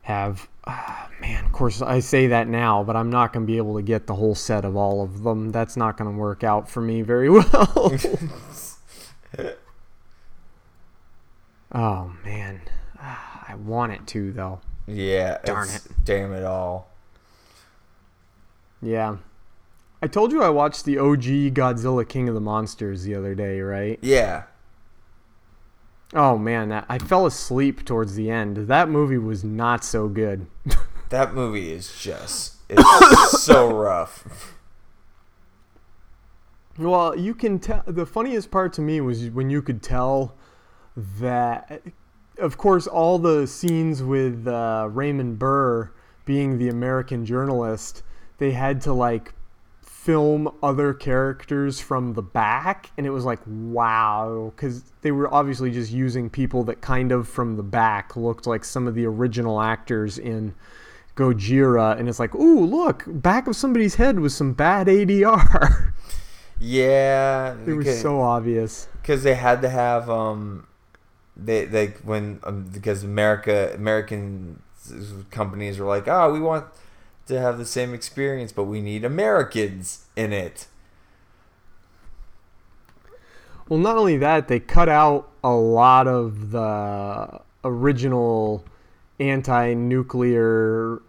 [0.03, 0.49] have.
[0.67, 3.77] ah, man, of course I say that now, but I'm not going to be able
[3.77, 5.51] to get the whole set of all of them.
[5.51, 7.93] That's not going to work out for me very well.
[11.73, 12.61] oh man,
[13.01, 14.61] Ah, I want it to though.
[14.87, 15.39] Yeah.
[15.45, 16.89] Darn it, Damn it all.
[18.83, 19.17] Yeah.
[20.01, 21.23] I told you I watched the OG
[21.55, 23.99] Godzilla King of the Monsters the other day, right?
[24.03, 24.45] Yeah.
[26.15, 28.57] Oh man, that- I fell asleep towards the end.
[28.69, 30.47] That movie was not so good.
[31.11, 34.55] That movie is just it's so rough.
[36.79, 37.83] well, you can tell.
[37.87, 40.35] The funniest part to me was when you could tell
[40.97, 41.83] that,
[42.39, 45.91] of course, all the scenes with uh, Raymond Burr
[46.27, 48.03] being the American journalist,
[48.37, 49.33] they had to like
[50.09, 55.71] film other characters from the back and it was like wow because they were obviously
[55.71, 59.61] just using people that kind of from the back looked like some of the original
[59.61, 60.55] actors in
[61.15, 65.93] gojira and it's like ooh look back of somebody's head was some bad adr
[66.59, 67.55] Yeah.
[67.67, 70.67] it was so obvious because they had to have um
[71.37, 74.63] they like when um, because America American
[75.31, 76.65] companies were like oh we want
[77.29, 80.67] to have the same experience but we need Americans in it
[83.69, 88.65] Well, not only that, they cut out a lot of the original
[89.21, 91.03] anti-nuclear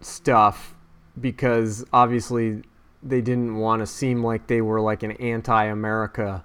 [0.00, 0.74] stuff
[1.20, 2.62] because obviously
[3.02, 6.44] they didn't want to seem like they were like an anti-America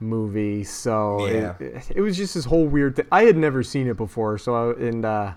[0.00, 0.64] movie.
[0.64, 1.54] So Yeah.
[1.60, 3.06] it, it was just this whole weird thing.
[3.12, 5.32] I had never seen it before, so I, and uh,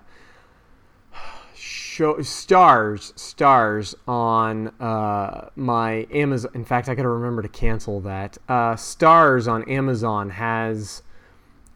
[1.96, 6.50] show Starz Starz on uh, my Amazon.
[6.54, 8.36] In fact, I got to remember to cancel that.
[8.48, 11.02] Uh, Starz on Amazon has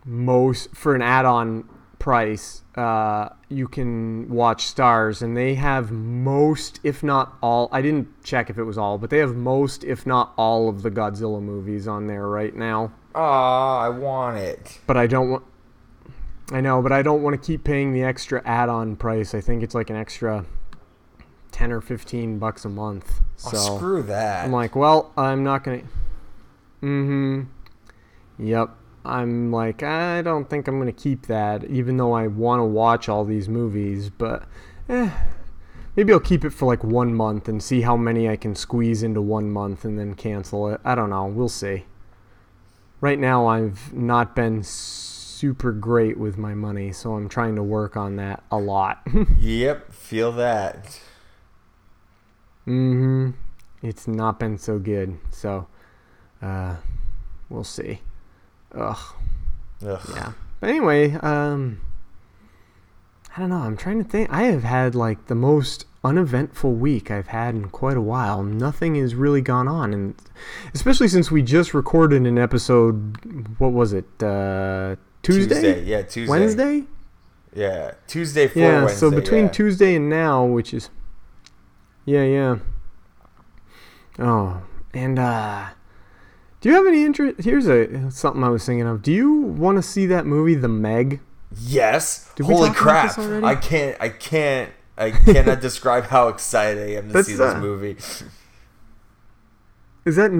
[0.04, 1.66] most for an add-on
[1.98, 2.62] price.
[2.74, 7.70] Uh, you can watch Starz, and they have most, if not all.
[7.72, 10.82] I didn't check if it was all, but they have most, if not all, of
[10.82, 12.92] the Godzilla movies on there right now.
[13.14, 15.44] ah I want it But I don't want.
[16.52, 19.34] I know, but I don't want to keep paying the extra add-on price.
[19.34, 20.44] I think it's like an extra
[21.52, 23.20] ten or fifteen bucks a month.
[23.36, 25.82] So oh, screw that I'm like, well, I'm not gonna.
[26.82, 27.42] Mm-hmm.
[28.38, 28.70] Yep.
[29.04, 33.08] I'm like, I don't think I'm gonna keep that, even though I want to watch
[33.08, 34.10] all these movies.
[34.10, 34.44] But,
[34.88, 35.10] eh,
[35.96, 39.02] maybe I'll keep it for like one month and see how many I can squeeze
[39.02, 40.80] into one month and then cancel it.
[40.84, 41.26] I don't know.
[41.26, 41.84] We'll see.
[43.00, 44.62] Right now, I've not been
[45.40, 49.00] super great with my money, so I'm trying to work on that a lot.
[49.38, 51.00] yep feel that
[52.66, 53.30] Mm-hmm.
[53.82, 55.18] It's not been so good.
[55.30, 55.66] So,
[56.42, 56.76] uh,
[57.48, 58.00] we'll see.
[58.74, 59.14] Ugh.
[59.84, 60.10] Ugh.
[60.14, 60.32] Yeah.
[60.60, 61.80] But anyway, um,
[63.36, 63.56] I don't know.
[63.56, 64.30] I'm trying to think.
[64.30, 68.42] I have had like the most uneventful week I've had in quite a while.
[68.42, 70.14] Nothing has really gone on, and
[70.74, 73.56] especially since we just recorded an episode.
[73.58, 74.22] What was it?
[74.22, 75.54] Uh, Tuesday?
[75.54, 76.30] Tuesday, yeah, Tuesday.
[76.30, 76.84] Wednesday?
[77.54, 78.84] yeah Tuesday for yeah.
[78.84, 79.50] Wednesday so between yeah.
[79.50, 80.88] Tuesday and now, which is,
[82.04, 82.58] yeah, yeah.
[84.18, 85.68] Oh, and uh,
[86.60, 87.40] do you have any interest?
[87.42, 89.02] Here's a something I was thinking of.
[89.02, 91.20] Do you want to see that movie, The Meg?
[91.58, 92.32] Yes.
[92.36, 93.18] Did Holy crap!
[93.18, 93.96] I can't.
[94.00, 94.70] I can't.
[94.96, 97.96] I cannot describe how excited I am to That's, see this uh, movie.
[100.04, 100.30] Is that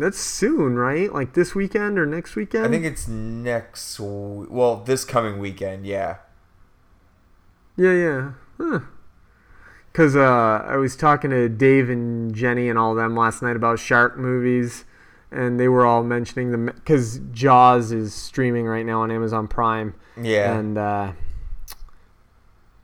[0.00, 1.12] that's soon, right?
[1.12, 2.66] Like this weekend or next weekend?
[2.66, 4.00] I think it's next.
[4.00, 5.86] Well, this coming weekend.
[5.86, 6.16] Yeah.
[7.76, 8.32] Yeah, yeah.
[8.58, 8.80] Huh.
[9.92, 13.78] Cause uh, I was talking to Dave and Jenny and all them last night about
[13.78, 14.84] shark movies,
[15.30, 19.94] and they were all mentioning the because Jaws is streaming right now on Amazon Prime.
[20.20, 20.54] Yeah.
[20.54, 21.12] And uh,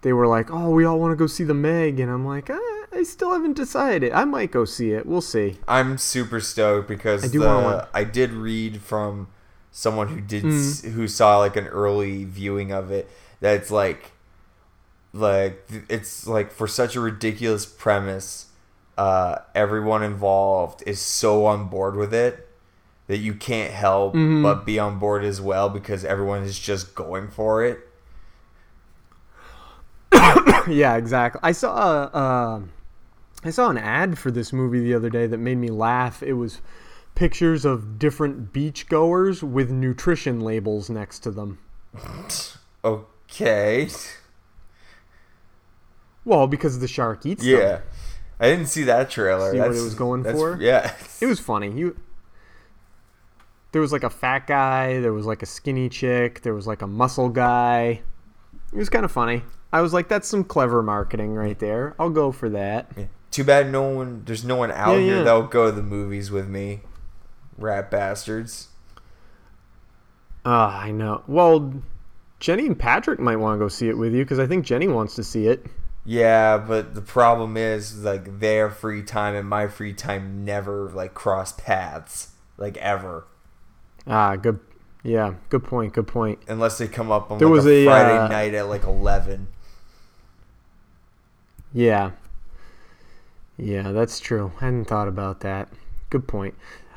[0.00, 2.48] they were like, "Oh, we all want to go see the Meg," and I'm like,
[2.48, 4.12] "Ah, "I still haven't decided.
[4.12, 5.06] I might go see it.
[5.06, 9.28] We'll see." I'm super stoked because I do the, wanna I did read from
[9.70, 10.58] someone who did Mm.
[10.60, 14.12] s who saw like an early viewing of it that it's like
[15.14, 18.46] like it's like for such a ridiculous premise
[18.98, 22.48] uh everyone involved is so on board with it
[23.06, 24.42] that you can't help Mhm.
[24.42, 27.80] but be on board as well because everyone is just going for it
[30.68, 31.40] yeah, exactly.
[31.42, 32.70] I saw uh, um
[33.44, 36.22] I saw an ad for this movie the other day that made me laugh.
[36.22, 36.60] It was
[37.14, 41.58] pictures of different beach goers with nutrition labels next to them.
[42.84, 43.88] okay
[46.24, 47.82] Well, because the shark eats yeah them.
[48.40, 50.56] i didn't see that trailer See what it was going for?
[50.60, 51.70] yeah It was funny.
[51.70, 51.96] You
[53.72, 56.82] there was like a fat guy, there was like a skinny chick, there was like
[56.82, 58.02] a muscle guy.
[58.72, 59.42] It was kind of funny.
[59.72, 61.94] I was like, that's some clever marketing right there.
[61.98, 62.90] I'll go for that.
[63.32, 64.22] Too bad no one.
[64.24, 65.22] There's no one out Yeah, here yeah.
[65.24, 66.82] that'll go to the movies with me.
[67.58, 68.68] Rat bastards.
[70.44, 71.22] Ah, I know.
[71.26, 71.82] Well,
[72.40, 74.88] Jenny and Patrick might want to go see it with you because I think Jenny
[74.88, 75.66] wants to see it.
[76.04, 81.14] Yeah, but the problem is like their free time and my free time never like
[81.14, 83.24] cross paths like ever
[84.06, 84.58] Ah, good.
[85.04, 85.92] Yeah, good point.
[85.94, 86.40] Good point.
[86.48, 88.82] unless they come up on There like was a a, Friday uh, night at like
[88.84, 89.46] eleven.
[91.72, 92.10] Yeah.
[93.56, 94.52] Yeah, that's true.
[94.60, 95.68] I hadn't thought about that.
[96.10, 96.54] Good point.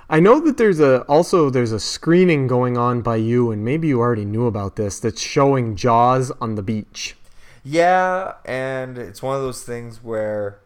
[0.10, 3.88] I know that there's a also there's a screening going on by you, and maybe
[3.88, 5.00] you already knew about this.
[5.00, 7.16] That's showing Jaws on the beach.
[7.64, 10.60] Yeah, and it's one of those things where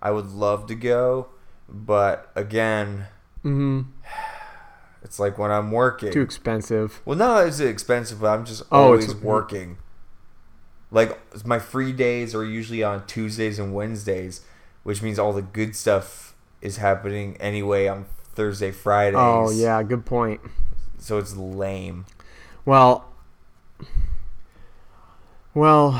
[0.00, 1.28] I would love to go,
[1.68, 3.06] but again,
[3.42, 3.82] hmm
[5.02, 6.12] it's like when I'm working.
[6.12, 7.00] Too expensive.
[7.04, 9.78] Well, not is it expensive, but I'm just Oh, always it's- working.
[10.92, 14.42] Like my free days are usually on Tuesdays and Wednesdays,
[14.86, 16.32] which means all the good stuff
[16.62, 18.04] is happening anyway on
[18.36, 19.18] Thursday, Fridays.
[19.18, 20.40] Oh yeah, good point.
[20.98, 22.06] So it's lame.
[22.64, 23.04] Well,
[25.54, 25.90] well,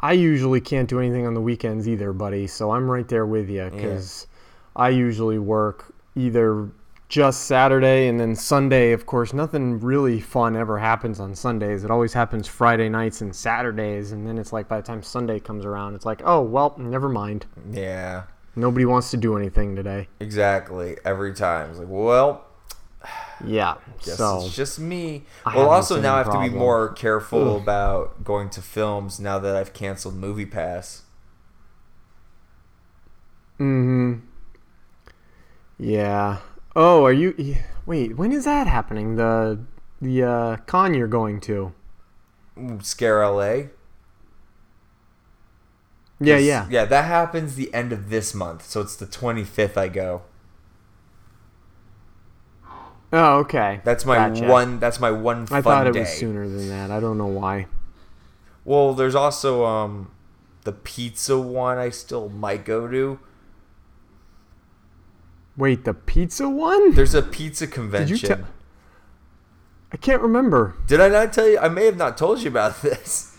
[0.00, 2.46] I usually can't do anything on the weekends either, buddy.
[2.46, 4.26] So I'm right there with you because
[4.74, 6.70] I usually work either
[7.14, 8.90] just Saturday and then Sunday.
[8.90, 11.84] Of course, nothing really fun ever happens on Sundays.
[11.84, 15.38] It always happens Friday nights and Saturdays, and then it's like by the time Sunday
[15.38, 17.46] comes around, it's like, oh well, never mind.
[17.70, 18.24] Yeah,
[18.56, 20.08] Nobody wants to do anything today.
[20.18, 20.96] exactly.
[21.04, 22.46] Every time it's like, well,
[23.46, 23.76] Yeah.
[24.04, 25.22] guess so it's just me.
[25.46, 29.20] I well, also now I have same to be more careful about going to films
[29.20, 31.02] now that I've canceled MoviePass.
[33.60, 34.14] Mm-hmm.
[35.78, 36.38] Yeah.
[36.76, 37.56] Oh, are you?
[37.86, 39.16] Wait, when is that happening?
[39.16, 39.60] The
[40.00, 41.72] the uh, con you're going to?
[42.82, 43.68] Scare LA.
[46.20, 46.66] Yeah, yeah.
[46.70, 50.22] Yeah, that happens the end of this month, so it's the 25th I go.
[53.12, 53.80] Oh, okay.
[53.84, 54.46] That's my Gotcha.
[54.46, 56.00] one that's my one fun I thought it day.
[56.00, 56.90] was sooner than that.
[56.90, 57.66] I don't know why.
[58.64, 60.10] Well, there's also um
[60.64, 63.18] the pizza one I still might go to.
[65.56, 66.94] Wait, the pizza one?
[66.94, 68.16] There's a pizza convention.
[68.16, 68.46] Did you tell?
[69.92, 70.74] I can't remember.
[70.88, 71.58] Did I not tell you?
[71.58, 73.36] I may have not told you about this.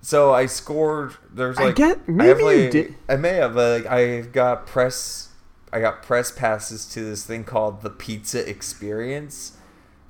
[0.00, 1.14] So I scored.
[1.32, 4.66] There's like I like get- I maybe you did- I may have like I've got
[4.66, 5.30] press.
[5.72, 9.58] I got press passes to this thing called the Pizza Experience.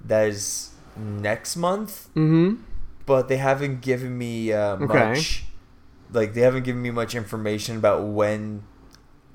[0.05, 2.63] That is next month, Mm-hmm.
[3.07, 5.09] but they haven't given me uh, Okay.
[5.15, 5.45] much.
[6.13, 8.63] Like they haven't given me much information about when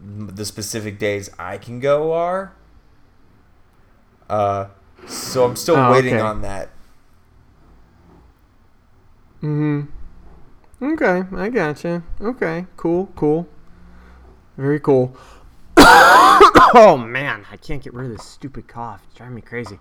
[0.03, 2.53] the specific days I can go are.
[4.29, 4.67] Uh,
[5.07, 6.21] so I'm still Oh, waiting okay.
[6.21, 6.69] on that.
[9.41, 9.81] Mm-hmm.
[10.93, 12.03] Okay, I gotcha.
[12.21, 13.47] Okay, cool, cool.
[14.57, 15.15] Very cool.
[15.77, 19.01] oh man, I can't get rid of this stupid cough.
[19.05, 19.79] It's driving me crazy.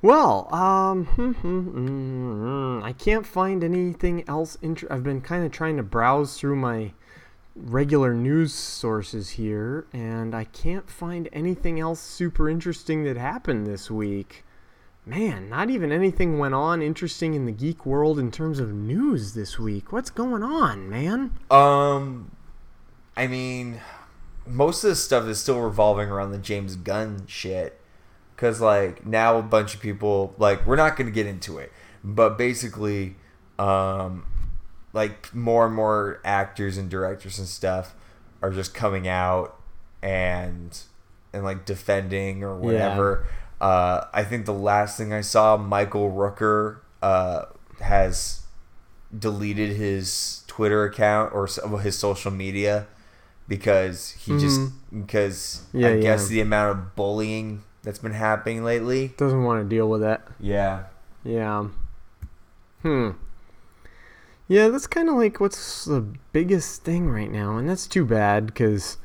[0.00, 2.84] Well, um, hmm, hmm, hmm, hmm.
[2.84, 4.56] I can't find anything else.
[4.62, 6.92] Inter- I've been kind of trying to browse through my
[7.58, 13.90] regular news sources here, and I can't find anything else super interesting that happened this
[13.90, 14.44] week.
[15.04, 19.34] Man, not even anything went on interesting in the geek world in terms of news
[19.34, 19.90] this week.
[19.90, 21.34] What's going on, man?
[21.50, 22.30] Um,
[23.16, 23.80] I mean,
[24.46, 27.80] most of the stuff is still revolving around the James Gunn shit.
[28.36, 31.72] Cause like now a bunch of people like we're not gonna get into it,
[32.04, 33.16] but basically,
[33.58, 34.24] um,
[34.92, 37.94] like more and more actors and directors and stuff
[38.42, 39.58] are just coming out
[40.02, 40.78] and
[41.32, 43.26] and like defending or whatever.
[43.60, 47.46] Uh, I think the last thing I saw, Michael Rooker uh,
[47.80, 48.42] has
[49.16, 51.46] deleted his Twitter account or
[51.78, 52.86] his social media
[53.48, 54.60] because he just
[54.94, 55.80] because Mm-hmm.
[55.80, 59.14] Yeah, I guess the amount of bullying that's been happening lately.
[59.16, 60.26] Doesn't want to deal with that.
[60.38, 60.84] Yeah.
[61.24, 61.68] Yeah.
[62.82, 63.10] Hmm.
[64.48, 66.00] Yeah, that's kind of like what's the
[66.32, 68.96] biggest thing right now, and that's too bad because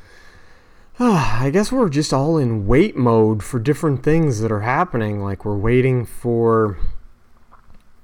[1.00, 5.22] I guess we're just all in wait mode for different things that are happening.
[5.22, 6.78] Like we're waiting for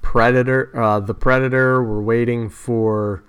[0.02, 1.82] Predator, uh, the Predator.
[1.82, 3.24] We're waiting for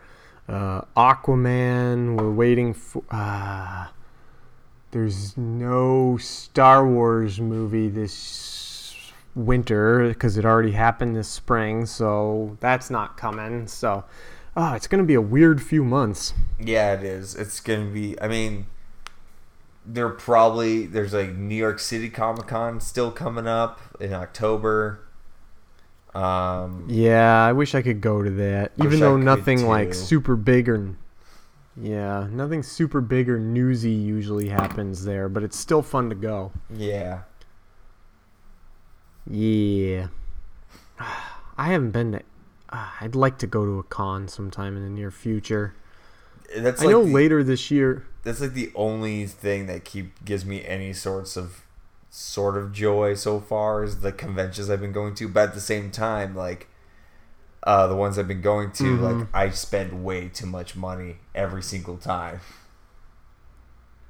[0.49, 2.19] uh, Aquaman.
[2.19, 3.05] We're waiting for.
[3.13, 3.89] Uh,
[4.91, 8.13] there's no Star Wars movie this
[9.35, 13.67] winter because it already happened this spring, so that's not coming.
[13.67, 14.05] So,
[14.57, 16.35] oh, it's gonna be a weird few months.
[16.59, 17.35] Yeah, it is.
[17.35, 18.21] It's gonna be.
[18.21, 18.67] I mean,
[19.87, 25.01] There probably there's like New York City Comic Con still coming up in October.
[26.15, 28.73] Um, Yeah, I wish I could go to that.
[28.83, 30.95] Even though nothing like super big or
[31.81, 36.53] yeah, nothing super big or newsy usually happens there, but it's still fun to go.
[36.69, 37.21] yeah,
[39.29, 40.09] Yeah.
[41.59, 42.23] I haven't been to
[42.71, 45.75] uh, I'd like to go to a con sometime in the near future.
[46.57, 48.07] that's I like know the, later this year.
[48.23, 51.63] that's like the only thing that keep gives me any sorts of
[52.11, 55.29] sort of joy so far is the conventions I've been going to.
[55.29, 56.69] But at the same time, like
[57.65, 59.19] uh, the ones I've been going to, Mm-hmm.
[59.19, 62.41] like I spend way too much money every single time.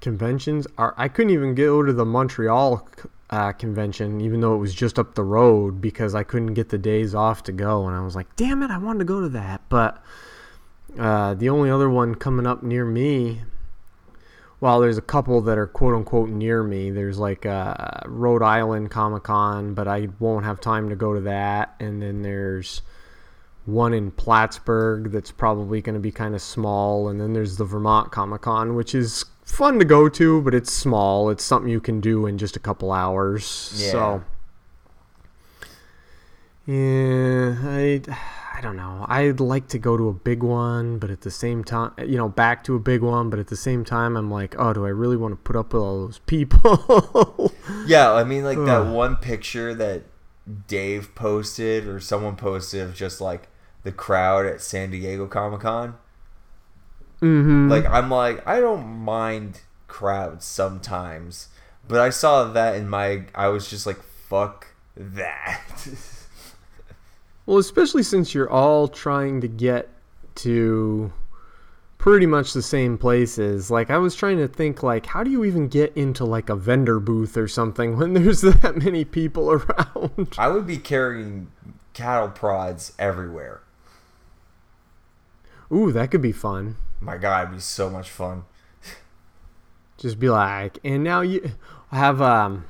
[0.01, 2.89] conventions are I couldn't even go to the Montreal
[3.31, 6.79] uh, convention even though it was just up the road because I couldn't get the
[6.79, 9.29] days off to go and I was like damn it I wanted to go to
[9.31, 9.63] that.
[9.69, 10.03] But
[10.99, 13.43] uh, the only other one coming up near me
[14.61, 16.91] well there's a couple that are quote unquote near me.
[16.91, 21.21] There's like uh, Rhode Island Comic Con but I won't have time to go to
[21.21, 21.77] that.
[21.79, 22.83] And then there's
[23.67, 27.65] one in Plattsburgh that's probably going to be kind of small, and then there's the
[27.65, 31.31] Vermont Comic Con, which is fun to go to, but it's small.
[31.31, 33.73] It's something you can do in just a couple hours.
[33.77, 33.91] Yeah.
[33.91, 34.25] So,
[36.67, 38.01] yeah, I,
[38.55, 39.07] I don't know.
[39.09, 42.29] I'd like to go to a big one, but at the same time, you know,
[42.29, 44.91] back to a big one, but at the same time, I'm like, oh, do I
[44.91, 47.53] really want to put up with all those people?
[47.87, 50.03] Yeah, I mean, like that one picture that
[50.67, 53.49] Dave posted or someone posted of just like
[53.85, 55.97] the crowd at San Diego Comic Con.
[57.21, 57.69] Mm-hmm.
[57.69, 61.49] Like, I'm like, I don't mind crowds sometimes,
[61.87, 65.63] but I saw that in my, I was just like, fuck that.
[67.47, 69.89] Well, especially since you're all trying to get
[70.37, 71.13] to
[71.99, 73.71] pretty much the same places.
[73.71, 76.57] Like I was trying to think like how do you even get into like a
[76.57, 80.35] vendor booth or something when there's that many people around?
[80.39, 81.51] I would be carrying
[81.93, 83.61] cattle prods everywhere.
[85.73, 86.77] Ooh, that could be fun.
[87.01, 88.45] My God, it'd be so much fun.
[89.97, 91.53] Just be like, and now you
[91.91, 92.65] have um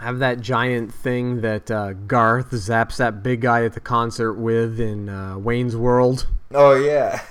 [0.00, 4.78] have that giant thing that uh, Garth zaps that big guy at the concert with
[4.78, 6.26] in uh, Wayne's World.
[6.52, 7.22] Oh, yeah.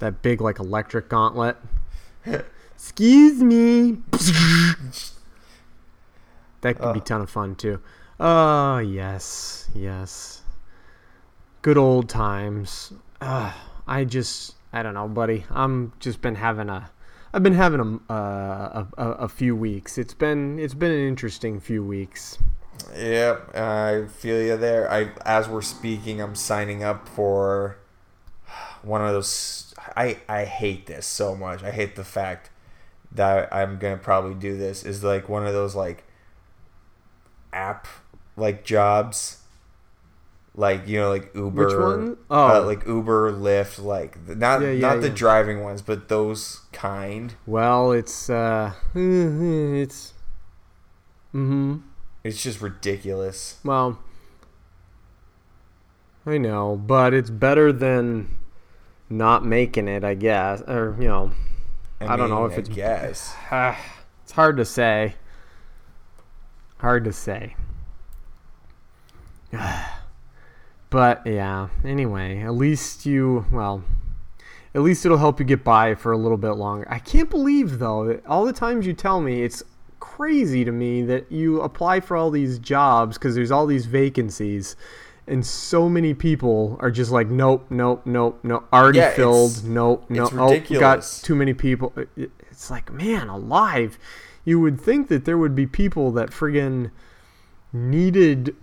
[0.00, 1.56] That big like electric gauntlet.
[2.74, 3.98] Excuse me.
[6.62, 7.80] That could be a ton of fun too.
[8.18, 10.42] Oh yes, yes.
[11.62, 12.92] Good old times.
[13.20, 13.52] Uh,
[13.86, 15.44] I just, I don't know, buddy.
[15.50, 16.90] I'm just been having a,
[17.32, 19.98] I've been having a, uh, a, a, few weeks.
[19.98, 22.38] It's been, it's been an interesting few weeks.
[22.96, 24.90] Yep, I feel you there.
[24.90, 27.78] I as we're speaking, I'm signing up for
[28.82, 29.74] one of those.
[29.96, 31.62] I I hate this so much.
[31.62, 32.50] I hate the fact
[33.12, 34.84] that I'm gonna probably do this.
[34.84, 36.04] Is like one of those like
[37.52, 37.86] app
[38.36, 39.39] like jobs,
[40.60, 41.66] like you know, like Uber.
[41.66, 42.16] Which one?
[42.30, 42.66] uh, Oh.
[42.66, 47.34] like Uber, Lyft, like the- not Yeah, yeah, not the driving ones, but those kind.
[47.46, 50.12] Well, it's, uh, it's,
[51.34, 51.78] mm-hmm.
[52.22, 53.58] It's just ridiculous.
[53.64, 53.98] Well,
[56.26, 58.36] I know, but it's better than
[59.08, 60.60] not making it, I guess.
[60.68, 61.32] Or, you know,
[62.02, 63.34] I, don't know if I it's guess.
[64.22, 65.14] it's hard to say.
[66.76, 67.56] Hard to say.
[70.90, 73.82] but yeah, anyway, at least you, well,
[74.74, 76.86] at least it'll help you get by for a little bit longer.
[76.90, 79.62] I can't believe though, that all the times you tell me it's
[79.98, 84.76] crazy to me that you apply for all these jobs because there's all these vacancies
[85.26, 88.66] and so many people are just like nope nope nope nope.
[88.72, 89.64] Already Yeah, filled.
[89.64, 91.92] Nope no it's oh got too many people.
[91.96, 93.98] It- it- it's like man alive.
[94.44, 96.90] You would think that there would be people that friggin
[97.72, 98.54] needed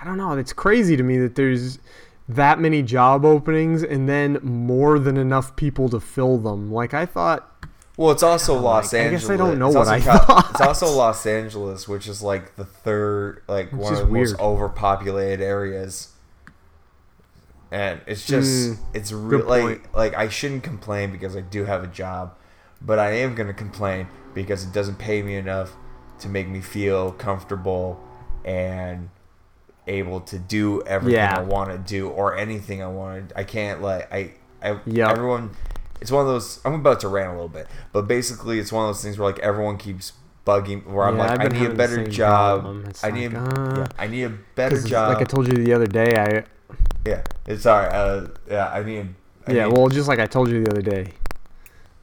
[0.00, 0.32] I don't know.
[0.38, 1.78] It's crazy to me that there's
[2.28, 6.72] that many job openings and then more than enough people to fill them.
[6.72, 9.22] Like I thought, Well, it's also Los I Angeles.
[9.22, 10.50] guess I don't know It's what also I Cal- thought.
[10.52, 15.40] It's also Los Angeles, which is like the third, like one of the most overpopulated
[15.42, 16.08] areas.
[17.72, 21.84] And it's just, Mm, it's really Like, like I shouldn't complain because I do have
[21.84, 22.34] a job,
[22.80, 25.72] but I am gonna complain because it doesn't pay me enough
[26.20, 28.00] to make me feel comfortable
[28.44, 29.08] and
[29.86, 31.38] able to do everything Yeah.
[31.38, 33.38] I want to do or anything I want to.
[33.38, 34.32] I can't like I.
[34.62, 35.08] I Yep.
[35.10, 35.50] everyone
[36.02, 38.84] it's one of those i'm about to rant a little bit but basically it's one
[38.84, 40.12] of those things where like everyone keeps
[40.46, 42.66] bugging where i'm like i need a better job
[43.02, 45.62] i need like, a, uh, yeah, i need a better job like I told you
[45.64, 46.44] the other day, I
[47.06, 49.14] yeah it's all right uh, yeah i need
[49.46, 51.12] I yeah, need- well, just like I told you the other day.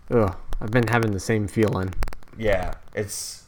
[0.10, 1.94] Ugh, I've been having the same feeling.
[2.38, 3.44] yeah, it's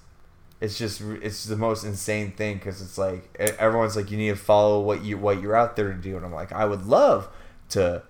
[0.61, 4.35] it's just it's the most insane thing because it's like everyone's like you need to
[4.35, 7.29] follow what you what you're out there to do, and I'm like I would love
[7.69, 8.03] to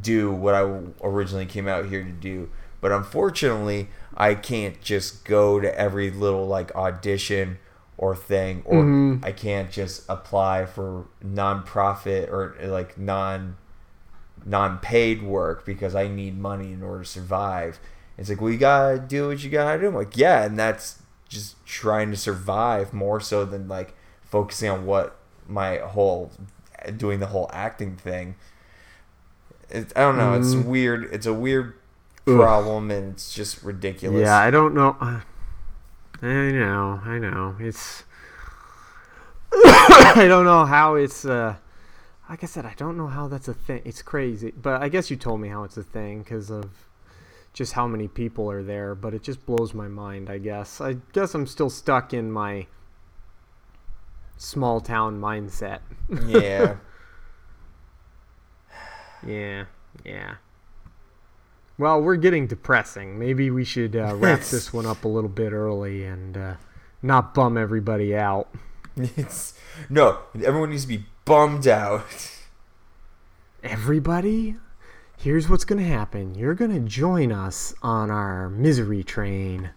[0.00, 0.60] do what I
[1.02, 2.50] originally came out here to do,
[2.80, 7.58] but unfortunately I can't just go to every little like audition
[7.98, 9.24] or thing, or Mhm.
[9.24, 13.56] I can't just apply for nonprofit or like non
[14.44, 17.78] non-paid work because I need money in order to survive.
[18.18, 19.88] It's like, well, you gotta do what you gotta do.
[19.88, 21.01] I'm like, yeah, and that's
[21.32, 25.16] just trying to survive more so than like focusing on what
[25.48, 26.30] my whole
[26.96, 28.34] doing the whole acting thing.
[29.70, 30.34] It, I don't know.
[30.34, 30.64] It's Mhm.
[30.66, 31.08] weird.
[31.12, 31.74] It's a weird
[32.26, 32.36] Ugh.
[32.36, 34.20] problem, and it's just ridiculous.
[34.26, 34.96] Yeah, I don't know.
[35.00, 35.22] I
[36.22, 37.56] know, I know.
[37.58, 38.04] It's.
[39.52, 41.24] I don't know how it's.
[41.24, 41.56] Uh,
[42.28, 43.82] like I said, I don't know how that's a thing.
[43.84, 46.70] It's crazy, but I guess you told me how it's a thing because of
[47.52, 48.94] just how many people are there.
[48.94, 50.30] But it just blows my mind.
[50.30, 50.80] I guess.
[50.80, 52.66] I guess I'm still stuck in my
[54.36, 55.80] small town mindset.
[56.26, 56.76] Yeah.
[59.26, 59.64] yeah.
[60.04, 60.34] Yeah.
[61.78, 63.18] Well, we're getting depressing.
[63.18, 66.54] Maybe we should uh, wrap this one up a little bit early and uh,
[67.02, 68.48] not bum everybody out.
[68.96, 69.54] It's
[69.88, 70.18] no.
[70.44, 72.30] Everyone needs to be bummed out.
[73.62, 74.56] Everybody,
[75.22, 76.34] here's what's going to happen.
[76.34, 79.70] You're going to join us on our misery train.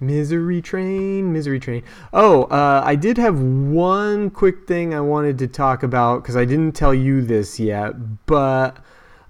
[0.00, 1.84] Misery train, misery train.
[2.12, 6.44] Oh, uh, I did have one quick thing I wanted to talk about because I
[6.44, 8.78] didn't tell you this yet, but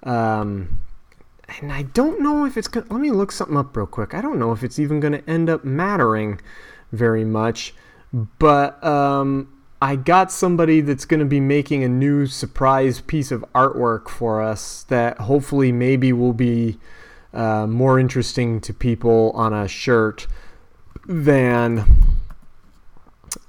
[0.02, 0.78] um,
[1.60, 2.86] and I don't know if it's gonna.
[2.90, 4.14] Let me look something up real quick.
[4.14, 6.40] I don't know if it's even going to end up mattering
[6.92, 7.74] very much,
[8.38, 13.44] but um, I got somebody that's going to be making a new surprise piece of
[13.54, 16.78] artwork for us that hopefully maybe will be
[17.32, 20.26] uh, more interesting to people on a shirt
[21.06, 21.84] than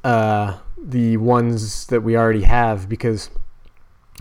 [0.03, 3.30] uh, the ones that we already have because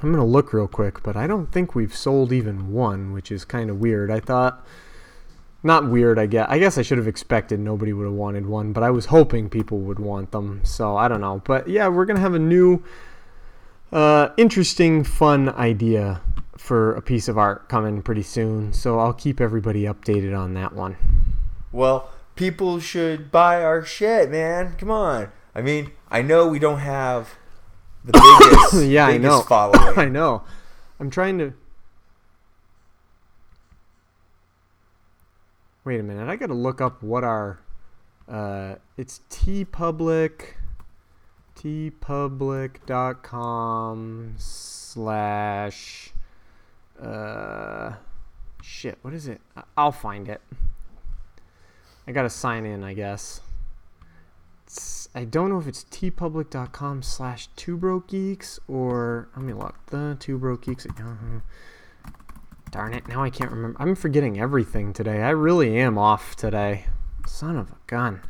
[0.02, 3.32] I'm going to look real quick, but I don't think we've sold even one, which
[3.32, 4.11] is kind of weird.
[4.11, 4.64] I thought.
[5.66, 6.46] Not weird, I guess.
[6.50, 9.48] I guess I should have expected nobody would have wanted one, but I was hoping
[9.48, 10.60] people would want them.
[10.62, 11.40] So I don't know.
[11.42, 12.82] But yeah, we're gonna have a new,
[13.90, 16.20] uh, interesting, fun idea
[16.58, 18.74] for a piece of art coming pretty soon.
[18.74, 20.96] So I'll keep everybody updated on that one.
[21.72, 24.74] Well, people should buy our shit, man.
[24.76, 25.32] Come on.
[25.54, 27.36] I mean, I know we don't have
[28.04, 28.12] the
[28.72, 29.40] biggest, yeah, I biggest know.
[29.40, 29.80] following.
[29.98, 30.42] I know.
[31.00, 31.54] I'm trying to.
[35.85, 36.28] Wait a minute.
[36.28, 37.61] I got to look up what our.
[38.26, 40.55] Uh, it's teepublic.
[41.57, 46.14] teepublic.com slash.
[46.99, 47.93] Uh,
[48.62, 48.97] shit.
[49.03, 49.43] What is it?
[49.76, 50.41] I'll find it.
[52.07, 53.43] I got to sign in, I guess.
[54.66, 59.74] It's, I don't know if it's teepublic.com slash two broke geeks or let me look
[59.87, 61.41] the two broke geeks Yahoo.
[62.74, 63.06] Darn it!
[63.06, 63.80] Now I can't remember.
[63.80, 65.22] I'm forgetting everything today.
[65.22, 66.86] I really am off today.
[67.24, 68.20] Son of a gun.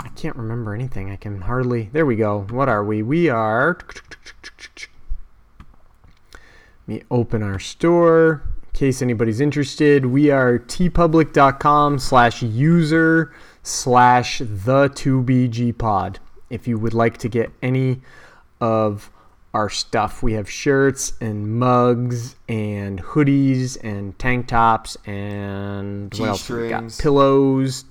[0.00, 1.10] I can't remember anything.
[1.10, 1.90] I can hardly.
[1.92, 2.46] There we go.
[2.48, 3.02] What are we?
[3.02, 3.76] We are.
[6.32, 10.06] Let me open our store in case anybody's interested.
[10.06, 16.20] We are teepublic.com slash user slash the 2BG pod.
[16.48, 18.00] If you would like to get any
[18.62, 19.10] of
[19.54, 26.48] our stuff, we have shirts and mugs and hoodies and tank tops and what else
[26.50, 26.96] we got?
[26.98, 27.84] Pillows,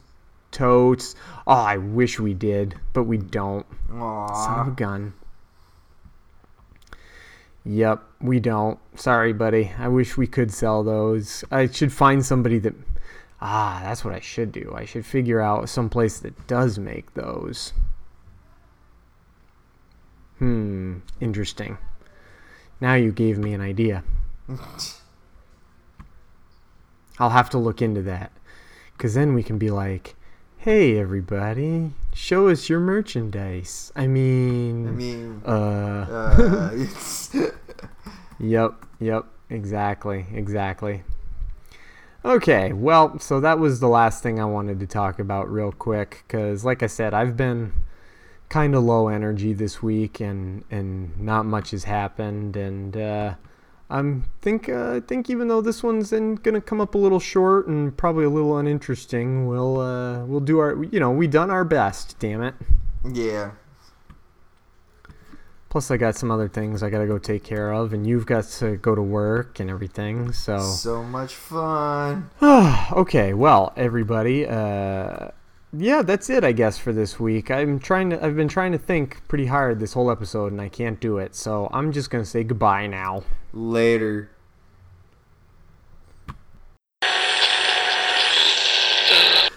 [0.52, 1.16] totes.
[1.46, 3.66] Oh, I wish we did, but we don't.
[3.90, 5.14] Son of a gun.
[7.66, 8.80] Yep, we don't.
[8.96, 9.74] Sorry, buddy.
[9.78, 11.44] I wish we could sell those.
[11.52, 12.76] I should find somebody that.
[13.42, 14.74] Ah, that's what I should do.
[14.76, 17.74] I should figure out some place that does make those.
[20.40, 21.78] Hmm, interesting.
[22.80, 24.04] Now you gave me an idea.
[27.20, 28.32] I'll have to look into that.
[28.94, 30.16] Because then we can be like,
[30.58, 33.92] hey, everybody, show us your merchandise.
[33.96, 36.86] I mean, I mean, uh, uh,
[38.40, 41.04] Yep, yep, exactly, exactly.
[42.24, 46.24] Okay, well, so that was the last thing I wanted to talk about real quick
[46.28, 47.72] cuz like I said, I've been
[48.50, 53.34] kind of low energy this week and and not much has happened and uh
[53.90, 57.22] I'm think uh, I think even though this one's in, gonna come up a little
[57.22, 61.50] short and probably a little uninteresting, we'll uh, we'll do our you know we done
[61.50, 62.20] our best.
[62.20, 62.56] Damn it.
[63.10, 63.52] yeah.
[65.70, 68.26] Plus, I got some other things I got to go take care of, and you've
[68.26, 70.32] got to go to work and everything.
[70.32, 72.30] So, So much fun.
[72.42, 75.30] okay, well, everybody, uh,
[75.74, 77.52] yeah, that's it, I guess, for this week.
[77.52, 80.70] I'm trying to, I've been trying to think pretty hard this whole episode, and I
[80.70, 81.36] can't do it.
[81.36, 83.24] So I'm just gonna say goodbye now.
[83.54, 84.30] Later.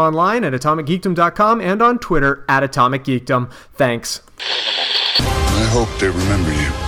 [0.00, 3.52] online at atomicgeekdom.com and on Twitter at atomicgeekdom.
[3.74, 4.22] Thanks.
[4.38, 6.79] I hope they remember you.